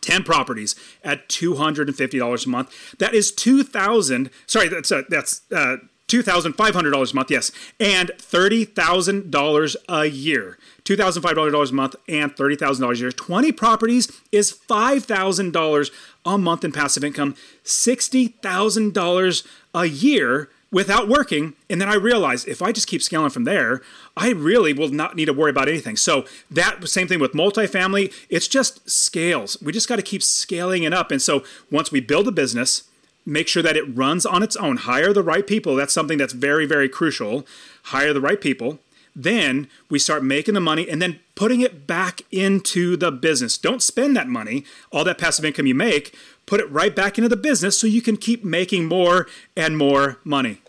10 0.00 0.22
properties 0.22 0.74
at 1.04 1.28
$250 1.28 2.46
a 2.46 2.48
month. 2.48 2.98
That 2.98 3.12
is 3.12 3.32
2000 3.32 4.30
sorry, 4.46 4.68
that's 4.68 4.90
uh, 4.90 5.02
that's 5.08 5.42
uh, 5.52 5.76
$2,500 6.10 7.12
a 7.12 7.14
month, 7.14 7.30
yes, 7.30 7.52
and 7.78 8.10
$30,000 8.18 9.76
a 9.88 10.06
year. 10.06 10.58
$2,500 10.84 11.70
a 11.70 11.74
month 11.74 11.96
and 12.08 12.34
$30,000 12.34 12.90
a 12.90 12.98
year. 12.98 13.12
20 13.12 13.52
properties 13.52 14.20
is 14.32 14.52
$5,000 14.52 15.90
a 16.24 16.38
month 16.38 16.64
in 16.64 16.72
passive 16.72 17.04
income, 17.04 17.36
$60,000 17.64 19.46
a 19.74 19.84
year 19.86 20.48
without 20.72 21.08
working. 21.08 21.54
And 21.68 21.80
then 21.80 21.88
I 21.88 21.94
realized 21.94 22.48
if 22.48 22.62
I 22.62 22.72
just 22.72 22.86
keep 22.86 23.02
scaling 23.02 23.30
from 23.30 23.44
there, 23.44 23.82
I 24.16 24.30
really 24.30 24.72
will 24.72 24.90
not 24.90 25.16
need 25.16 25.26
to 25.26 25.32
worry 25.32 25.50
about 25.50 25.68
anything. 25.68 25.96
So 25.96 26.24
that 26.50 26.86
same 26.88 27.08
thing 27.08 27.20
with 27.20 27.32
multifamily, 27.32 28.12
it's 28.28 28.48
just 28.48 28.88
scales. 28.88 29.60
We 29.60 29.72
just 29.72 29.88
got 29.88 29.96
to 29.96 30.02
keep 30.02 30.22
scaling 30.22 30.84
it 30.84 30.92
up. 30.92 31.10
And 31.10 31.20
so 31.20 31.44
once 31.70 31.90
we 31.90 32.00
build 32.00 32.28
a 32.28 32.32
business, 32.32 32.84
make 33.26 33.48
sure 33.48 33.62
that 33.62 33.76
it 33.76 33.96
runs 33.96 34.24
on 34.24 34.42
its 34.42 34.56
own, 34.56 34.78
hire 34.78 35.12
the 35.12 35.22
right 35.22 35.46
people. 35.46 35.76
That's 35.76 35.92
something 35.92 36.18
that's 36.18 36.32
very, 36.32 36.66
very 36.66 36.88
crucial. 36.88 37.46
Hire 37.84 38.12
the 38.12 38.20
right 38.20 38.40
people. 38.40 38.78
Then 39.14 39.68
we 39.88 39.98
start 39.98 40.24
making 40.24 40.54
the 40.54 40.60
money 40.60 40.88
and 40.88 41.00
then 41.00 41.20
putting 41.34 41.60
it 41.60 41.86
back 41.86 42.22
into 42.30 42.96
the 42.96 43.10
business. 43.10 43.58
Don't 43.58 43.82
spend 43.82 44.16
that 44.16 44.28
money, 44.28 44.64
all 44.92 45.04
that 45.04 45.18
passive 45.18 45.44
income 45.44 45.66
you 45.66 45.74
make, 45.74 46.14
put 46.46 46.60
it 46.60 46.70
right 46.70 46.94
back 46.94 47.18
into 47.18 47.28
the 47.28 47.36
business 47.36 47.78
so 47.78 47.86
you 47.86 48.02
can 48.02 48.16
keep 48.16 48.44
making 48.44 48.86
more 48.86 49.26
and 49.56 49.76
more 49.76 50.18
money. 50.24 50.60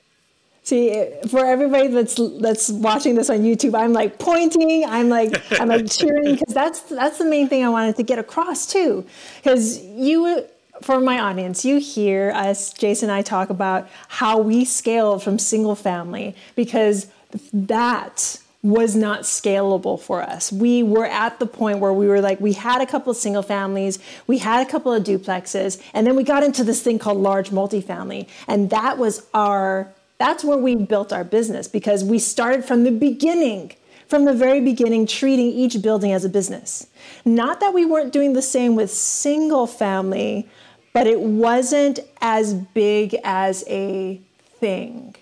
See, 0.63 1.09
for 1.27 1.43
everybody 1.43 1.87
that's 1.87 2.15
that's 2.39 2.69
watching 2.69 3.15
this 3.15 3.31
on 3.31 3.39
YouTube, 3.39 3.77
I'm 3.77 3.93
like 3.93 4.19
pointing, 4.19 4.85
I'm 4.85 5.09
like 5.09 5.33
I'm 5.59 5.67
like 5.67 5.89
cheering 5.91 6.35
because 6.35 6.53
that's 6.53 6.81
that's 6.81 7.17
the 7.17 7.25
main 7.25 7.49
thing 7.49 7.65
I 7.65 7.69
wanted 7.69 7.95
to 7.95 8.03
get 8.03 8.19
across 8.19 8.67
too. 8.67 9.05
Because 9.37 9.83
you 9.83 10.45
for 10.81 10.99
my 10.99 11.19
audience, 11.19 11.65
you 11.65 11.79
hear 11.79 12.31
us, 12.31 12.73
Jason 12.73 13.09
and 13.09 13.17
I 13.17 13.21
talk 13.21 13.49
about 13.49 13.89
how 14.07 14.39
we 14.39 14.65
scaled 14.65 15.23
from 15.23 15.39
single 15.39 15.75
family 15.75 16.35
because 16.55 17.07
that 17.53 18.39
was 18.63 18.95
not 18.95 19.21
scalable 19.21 19.99
for 19.99 20.21
us. 20.21 20.51
We 20.51 20.83
were 20.83 21.05
at 21.05 21.39
the 21.39 21.47
point 21.47 21.79
where 21.79 21.93
we 21.93 22.07
were 22.07 22.21
like, 22.21 22.39
we 22.39 22.53
had 22.53 22.81
a 22.81 22.85
couple 22.85 23.09
of 23.11 23.17
single 23.17 23.41
families, 23.41 23.97
we 24.27 24.37
had 24.37 24.65
a 24.65 24.69
couple 24.69 24.93
of 24.93 25.03
duplexes, 25.03 25.81
and 25.93 26.05
then 26.05 26.15
we 26.15 26.23
got 26.23 26.43
into 26.43 26.63
this 26.63 26.81
thing 26.81 26.99
called 26.99 27.17
large 27.17 27.49
multifamily. 27.49 28.27
And 28.47 28.69
that 28.69 28.99
was 28.99 29.27
our, 29.33 29.91
that's 30.19 30.43
where 30.43 30.57
we 30.57 30.75
built 30.75 31.11
our 31.11 31.23
business 31.23 31.67
because 31.67 32.03
we 32.03 32.19
started 32.19 32.63
from 32.63 32.83
the 32.83 32.91
beginning, 32.91 33.73
from 34.07 34.25
the 34.25 34.33
very 34.33 34.61
beginning, 34.61 35.07
treating 35.07 35.47
each 35.47 35.81
building 35.81 36.11
as 36.11 36.23
a 36.23 36.29
business. 36.29 36.85
Not 37.25 37.61
that 37.61 37.73
we 37.73 37.85
weren't 37.85 38.13
doing 38.13 38.33
the 38.33 38.43
same 38.43 38.75
with 38.75 38.91
single 38.91 39.65
family, 39.65 40.47
but 40.93 41.07
it 41.07 41.19
wasn't 41.19 41.99
as 42.21 42.53
big 42.53 43.15
as 43.23 43.63
a 43.67 44.21
thing. 44.59 45.15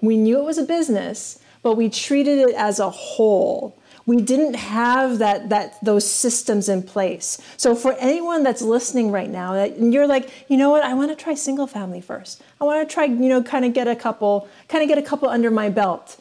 We 0.00 0.16
knew 0.16 0.38
it 0.38 0.44
was 0.44 0.58
a 0.58 0.62
business, 0.62 1.38
but 1.62 1.76
we 1.76 1.88
treated 1.88 2.38
it 2.38 2.54
as 2.54 2.78
a 2.78 2.90
whole. 2.90 3.76
We 4.06 4.22
didn't 4.22 4.54
have 4.54 5.18
that 5.18 5.50
that 5.50 5.82
those 5.84 6.10
systems 6.10 6.68
in 6.68 6.82
place. 6.82 7.38
So 7.56 7.74
for 7.74 7.92
anyone 7.94 8.42
that's 8.42 8.62
listening 8.62 9.12
right 9.12 9.28
now, 9.28 9.52
that 9.54 9.78
you're 9.78 10.06
like, 10.06 10.30
you 10.48 10.56
know 10.56 10.70
what, 10.70 10.82
I 10.82 10.94
want 10.94 11.10
to 11.10 11.22
try 11.22 11.34
single 11.34 11.66
family 11.66 12.00
first. 12.00 12.42
I 12.60 12.64
want 12.64 12.88
to 12.88 12.92
try, 12.92 13.04
you 13.04 13.28
know, 13.28 13.42
kind 13.42 13.64
of 13.64 13.72
get 13.72 13.86
a 13.86 13.94
couple, 13.94 14.48
kind 14.68 14.82
of 14.82 14.88
get 14.88 14.98
a 14.98 15.02
couple 15.02 15.28
under 15.28 15.50
my 15.50 15.68
belt, 15.68 16.18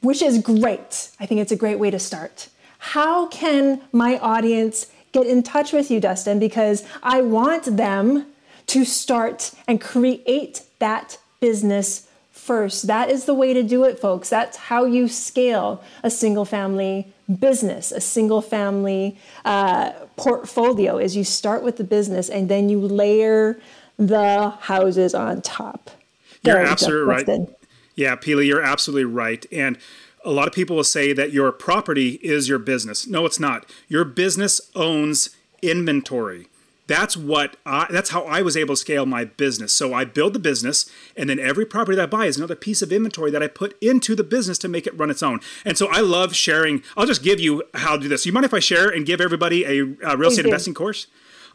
which 0.00 0.22
is 0.22 0.38
great. 0.38 1.10
I 1.20 1.26
think 1.26 1.40
it's 1.40 1.52
a 1.52 1.56
great 1.56 1.78
way 1.78 1.90
to 1.90 1.98
start. 1.98 2.48
How 2.78 3.26
can 3.26 3.82
my 3.92 4.18
audience 4.18 4.86
get 5.12 5.26
in 5.26 5.42
touch 5.42 5.72
with 5.72 5.90
you, 5.90 6.00
Dustin, 6.00 6.38
because 6.38 6.84
I 7.02 7.20
want 7.20 7.76
them 7.76 8.26
to 8.68 8.84
start 8.84 9.52
and 9.66 9.80
create 9.80 10.62
that 10.78 11.18
business 11.40 12.07
first. 12.48 12.86
That 12.86 13.10
is 13.10 13.26
the 13.26 13.34
way 13.34 13.52
to 13.52 13.62
do 13.62 13.84
it, 13.84 14.00
folks. 14.00 14.30
That's 14.30 14.56
how 14.56 14.86
you 14.86 15.06
scale 15.06 15.84
a 16.02 16.10
single 16.10 16.46
family 16.46 17.12
business, 17.38 17.92
a 17.92 18.00
single 18.00 18.40
family 18.40 19.18
uh, 19.44 19.92
portfolio. 20.16 20.96
Is 20.96 21.14
you 21.14 21.24
start 21.24 21.62
with 21.62 21.76
the 21.76 21.84
business 21.84 22.30
and 22.30 22.48
then 22.48 22.70
you 22.70 22.80
layer 22.80 23.60
the 23.98 24.50
houses 24.60 25.14
on 25.14 25.42
top. 25.42 25.90
You're 26.42 26.58
absolutely 26.58 27.14
right. 27.14 27.48
Yeah, 27.94 28.16
Pili, 28.16 28.46
you're 28.46 28.62
absolutely 28.62 29.04
right. 29.04 29.44
And 29.52 29.76
a 30.24 30.30
lot 30.30 30.48
of 30.48 30.54
people 30.54 30.76
will 30.76 30.84
say 30.84 31.12
that 31.12 31.32
your 31.32 31.52
property 31.52 32.12
is 32.22 32.48
your 32.48 32.58
business. 32.58 33.06
No, 33.06 33.26
it's 33.26 33.40
not. 33.40 33.68
Your 33.88 34.04
business 34.04 34.60
owns 34.74 35.36
inventory. 35.62 36.46
That's 36.88 37.18
what 37.18 37.56
I, 37.66 37.86
that's 37.90 38.10
how 38.10 38.22
I 38.22 38.40
was 38.40 38.56
able 38.56 38.74
to 38.74 38.80
scale 38.80 39.04
my 39.04 39.26
business. 39.26 39.74
So 39.74 39.92
I 39.92 40.04
build 40.04 40.32
the 40.32 40.38
business, 40.38 40.90
and 41.16 41.28
then 41.28 41.38
every 41.38 41.66
property 41.66 41.96
that 41.96 42.02
I 42.02 42.06
buy 42.06 42.24
is 42.24 42.38
another 42.38 42.56
piece 42.56 42.80
of 42.80 42.90
inventory 42.90 43.30
that 43.30 43.42
I 43.42 43.46
put 43.46 43.76
into 43.82 44.16
the 44.16 44.24
business 44.24 44.56
to 44.58 44.68
make 44.68 44.86
it 44.86 44.98
run 44.98 45.10
its 45.10 45.22
own. 45.22 45.40
And 45.66 45.76
so 45.76 45.88
I 45.88 46.00
love 46.00 46.34
sharing. 46.34 46.82
I'll 46.96 47.06
just 47.06 47.22
give 47.22 47.38
you 47.38 47.62
how 47.74 47.96
to 47.96 48.02
do 48.02 48.08
this. 48.08 48.24
You 48.24 48.32
mind 48.32 48.46
if 48.46 48.54
I 48.54 48.58
share 48.58 48.88
and 48.88 49.04
give 49.04 49.20
everybody 49.20 49.64
a, 49.64 49.80
a 50.02 50.16
real 50.16 50.30
estate 50.30 50.46
investing 50.46 50.72
course? 50.72 51.06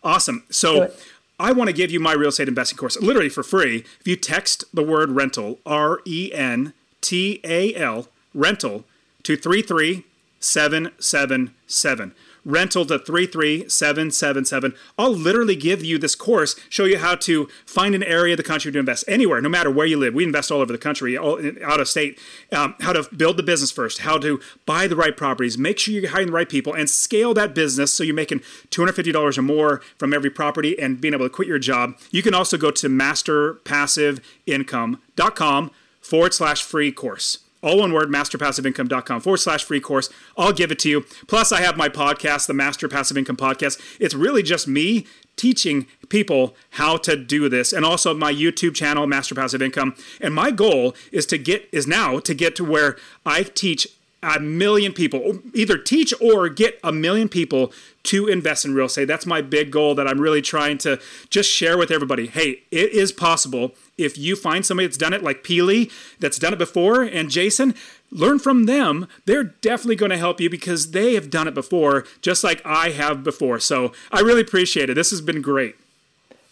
Awesome. 0.04 0.44
So 0.52 0.92
I 1.40 1.52
want 1.52 1.68
to 1.68 1.74
give 1.74 1.90
you 1.90 2.00
my 2.00 2.14
real 2.14 2.30
estate 2.30 2.48
investing 2.48 2.78
course 2.78 3.02
literally 3.02 3.30
for 3.30 3.42
free. 3.42 3.84
If 4.00 4.08
you 4.08 4.16
text 4.16 4.66
the 4.72 4.84
word 4.84 5.12
rental, 5.12 5.58
R 5.66 6.00
E 6.06 6.32
N 6.32 6.74
T 7.02 7.42
A 7.44 7.74
L, 7.74 8.08
rental, 8.36 8.86
to 9.24 9.36
33 9.36 10.06
777 10.40 12.14
rental 12.46 12.86
to 12.86 13.00
33777. 13.00 14.76
I'll 14.98 15.16
literally 15.16 15.56
give 15.56 15.84
you 15.84 15.98
this 15.98 16.16
course, 16.16 16.56
show 16.70 16.86
you 16.86 16.98
how 16.98 17.16
to 17.16 17.48
find 17.66 17.96
an 17.96 18.04
area 18.04 18.34
of 18.34 18.38
the 18.38 18.44
country 18.44 18.72
to 18.72 18.80
invest 18.80 19.04
anywhere, 19.08 19.42
no 19.42 19.50
matter 19.50 19.72
where 19.72 19.86
you 19.86 19.98
live. 19.98 20.14
We 20.14 20.24
invest 20.24 20.52
all 20.52 20.62
over 20.62 20.72
the 20.72 20.78
country, 20.78 21.18
all, 21.18 21.40
out 21.64 21.80
of 21.80 21.88
state. 21.88 22.20
Um, 22.52 22.76
how 22.82 22.94
to 22.94 23.08
build 23.16 23.38
the 23.38 23.44
business 23.44 23.72
first, 23.72 24.00
how 24.00 24.18
to 24.20 24.40
buy 24.66 24.88
the 24.88 24.96
right 24.96 25.16
properties, 25.16 25.58
make 25.58 25.80
sure 25.80 25.94
you're 25.94 26.10
hiring 26.10 26.28
the 26.28 26.34
right 26.34 26.50
people, 26.50 26.74
and 26.74 26.90
scale 26.90 27.34
that 27.34 27.56
business 27.56 27.94
so 27.94 28.04
you're 28.04 28.16
making 28.16 28.40
$250 28.70 29.38
or 29.38 29.42
more 29.42 29.82
from 29.98 30.14
every 30.14 30.30
property 30.30 30.78
and 30.80 31.02
being 31.02 31.14
able 31.14 31.26
to 31.26 31.30
quit 31.30 31.48
your 31.48 31.60
job. 31.60 31.98
You 32.12 32.22
can 32.22 32.34
also 32.34 32.58
go 32.58 32.72
to 32.72 32.90
masterpassiveincome.com 32.90 35.72
forward 36.02 36.34
slash 36.34 36.64
free 36.64 36.92
course 36.92 37.43
all 37.64 37.80
one 37.80 37.94
word, 37.94 38.10
masterpassiveincome.com 38.10 39.22
forward 39.22 39.38
slash 39.38 39.64
free 39.64 39.80
course. 39.80 40.10
I'll 40.38 40.54
give 40.54 40.72
it 40.72 40.80
to 40.80 40.90
you. 40.90 41.02
Plus, 41.28 41.52
I 41.52 41.62
have 41.62 41.78
my 41.78 41.90
podcast, 41.90 42.48
the 42.48 42.54
Master 42.54 42.88
Passive 42.88 43.18
Income 43.18 43.38
Podcast. 43.38 43.82
It's 44.00 44.14
really 44.14 44.44
just 44.44 44.68
me 44.68 45.08
teaching 45.36 45.88
people 46.10 46.56
how 46.72 46.98
to 46.98 47.16
do 47.16 47.50
this 47.50 47.74
and 47.74 47.84
also 47.84 48.14
my 48.14 48.32
YouTube 48.32 48.76
channel 48.76 49.08
Master 49.08 49.34
Passive 49.34 49.62
Income 49.62 49.96
and 50.22 50.34
my 50.34 50.52
goal 50.52 50.94
is 51.12 51.26
to 51.28 51.38
get 51.38 51.68
is 51.72 51.88
now 51.88 52.20
to 52.20 52.34
get 52.34 52.56
to 52.56 52.64
where 52.64 52.98
I 53.26 53.44
teach 53.44 53.88
a 54.22 54.40
million 54.40 54.94
people 54.94 55.40
either 55.54 55.78
teach 55.78 56.14
or 56.22 56.50
get 56.50 56.80
a 56.84 56.92
million 56.92 57.28
people 57.28 57.74
to 58.04 58.28
invest 58.28 58.64
in 58.64 58.76
real 58.76 58.86
estate 58.86 59.06
that's 59.06 59.26
my 59.26 59.42
big 59.42 59.72
goal 59.72 59.96
that 59.96 60.08
I'm 60.08 60.22
really 60.22 60.42
trying 60.42 60.78
to 60.80 61.00
just 61.32 61.50
share 61.50 61.80
with 61.80 61.90
everybody 61.90 62.28
hey 62.28 62.62
it 62.70 62.92
is 62.92 63.12
possible 63.12 63.74
if 63.98 64.18
you 64.18 64.36
find 64.36 64.66
somebody 64.66 64.88
that's 64.88 64.98
done 64.98 65.14
it 65.14 65.24
like 65.24 65.44
Pili 65.44 65.92
that's 66.20 66.40
done 66.40 66.54
it 66.54 66.60
before 66.60 67.04
and 67.04 67.30
Jason 67.30 67.76
learn 68.12 68.40
from 68.40 68.66
them. 68.66 69.08
They're 69.26 69.44
definitely 69.44 69.96
going 69.96 70.12
to 70.12 70.18
help 70.18 70.40
you 70.40 70.50
because 70.50 70.92
they 70.92 71.16
have 71.16 71.30
done 71.30 71.48
it 71.48 71.54
before 71.54 72.06
just 72.22 72.44
like 72.44 72.62
I 72.66 72.90
have 72.90 73.24
before. 73.24 73.60
So 73.60 73.92
I 74.12 74.22
really 74.22 74.42
appreciate 74.42 74.90
it. 74.90 74.96
This 74.96 75.12
has 75.12 75.22
been 75.22 75.42
great 75.42 75.76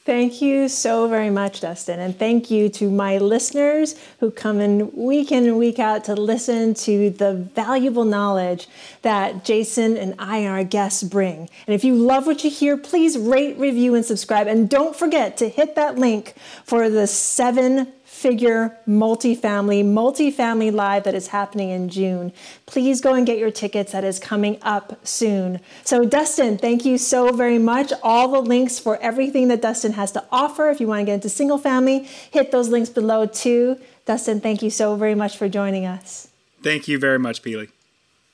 Thank 0.03 0.41
you 0.41 0.67
so 0.67 1.07
very 1.07 1.29
much, 1.29 1.61
Dustin. 1.61 1.99
And 1.99 2.17
thank 2.17 2.49
you 2.49 2.69
to 2.69 2.89
my 2.89 3.19
listeners 3.19 3.95
who 4.19 4.31
come 4.31 4.59
in 4.59 4.91
week 4.95 5.31
in 5.31 5.45
and 5.45 5.59
week 5.59 5.77
out 5.77 6.05
to 6.05 6.15
listen 6.15 6.73
to 6.73 7.11
the 7.11 7.35
valuable 7.35 8.03
knowledge 8.03 8.67
that 9.03 9.45
Jason 9.45 9.97
and 9.97 10.15
I 10.17 10.37
and 10.37 10.47
our 10.47 10.63
guests 10.63 11.03
bring. 11.03 11.47
And 11.67 11.75
if 11.75 11.83
you 11.83 11.93
love 11.93 12.25
what 12.25 12.43
you 12.43 12.49
hear, 12.49 12.77
please 12.77 13.15
rate, 13.15 13.59
review, 13.59 13.93
and 13.93 14.03
subscribe. 14.03 14.47
And 14.47 14.67
don't 14.67 14.95
forget 14.95 15.37
to 15.37 15.47
hit 15.47 15.75
that 15.75 15.99
link 15.99 16.33
for 16.63 16.89
the 16.89 17.05
seven 17.05 17.93
figure 18.21 18.77
multifamily, 18.87 19.83
multifamily 19.83 20.71
live 20.71 21.03
that 21.03 21.15
is 21.15 21.27
happening 21.27 21.71
in 21.71 21.89
June. 21.89 22.31
Please 22.67 23.01
go 23.01 23.15
and 23.15 23.25
get 23.25 23.39
your 23.39 23.49
tickets. 23.49 23.91
That 23.93 24.03
is 24.03 24.19
coming 24.19 24.59
up 24.61 25.05
soon. 25.05 25.59
So, 25.83 26.05
Dustin, 26.05 26.59
thank 26.59 26.85
you 26.85 26.99
so 26.99 27.31
very 27.31 27.57
much. 27.57 27.91
All 28.03 28.27
the 28.27 28.41
links 28.41 28.77
for 28.77 28.97
everything 28.97 29.47
that 29.47 29.61
Dustin 29.61 29.93
has 29.93 30.11
to 30.11 30.23
offer. 30.31 30.69
If 30.69 30.79
you 30.79 30.87
want 30.87 30.99
to 31.01 31.05
get 31.05 31.15
into 31.15 31.29
single 31.29 31.57
family, 31.57 32.07
hit 32.31 32.51
those 32.51 32.69
links 32.69 32.89
below 32.89 33.25
too. 33.25 33.79
Dustin, 34.05 34.39
thank 34.39 34.61
you 34.61 34.69
so 34.69 34.95
very 34.95 35.15
much 35.15 35.35
for 35.37 35.49
joining 35.49 35.85
us. 35.85 36.27
Thank 36.61 36.87
you 36.87 36.99
very 36.99 37.17
much, 37.17 37.41
Pili. 37.41 37.69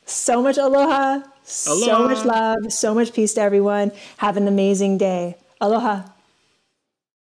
So 0.05 0.41
much 0.41 0.57
aloha, 0.57 1.21
aloha. 1.21 1.25
so 1.45 2.07
much 2.07 2.25
love, 2.25 2.73
so 2.73 2.93
much 2.93 3.13
peace 3.13 3.33
to 3.35 3.41
everyone. 3.41 3.91
Have 4.17 4.35
an 4.37 4.47
amazing 4.47 4.97
day. 4.97 5.37
Aloha. 5.59 6.03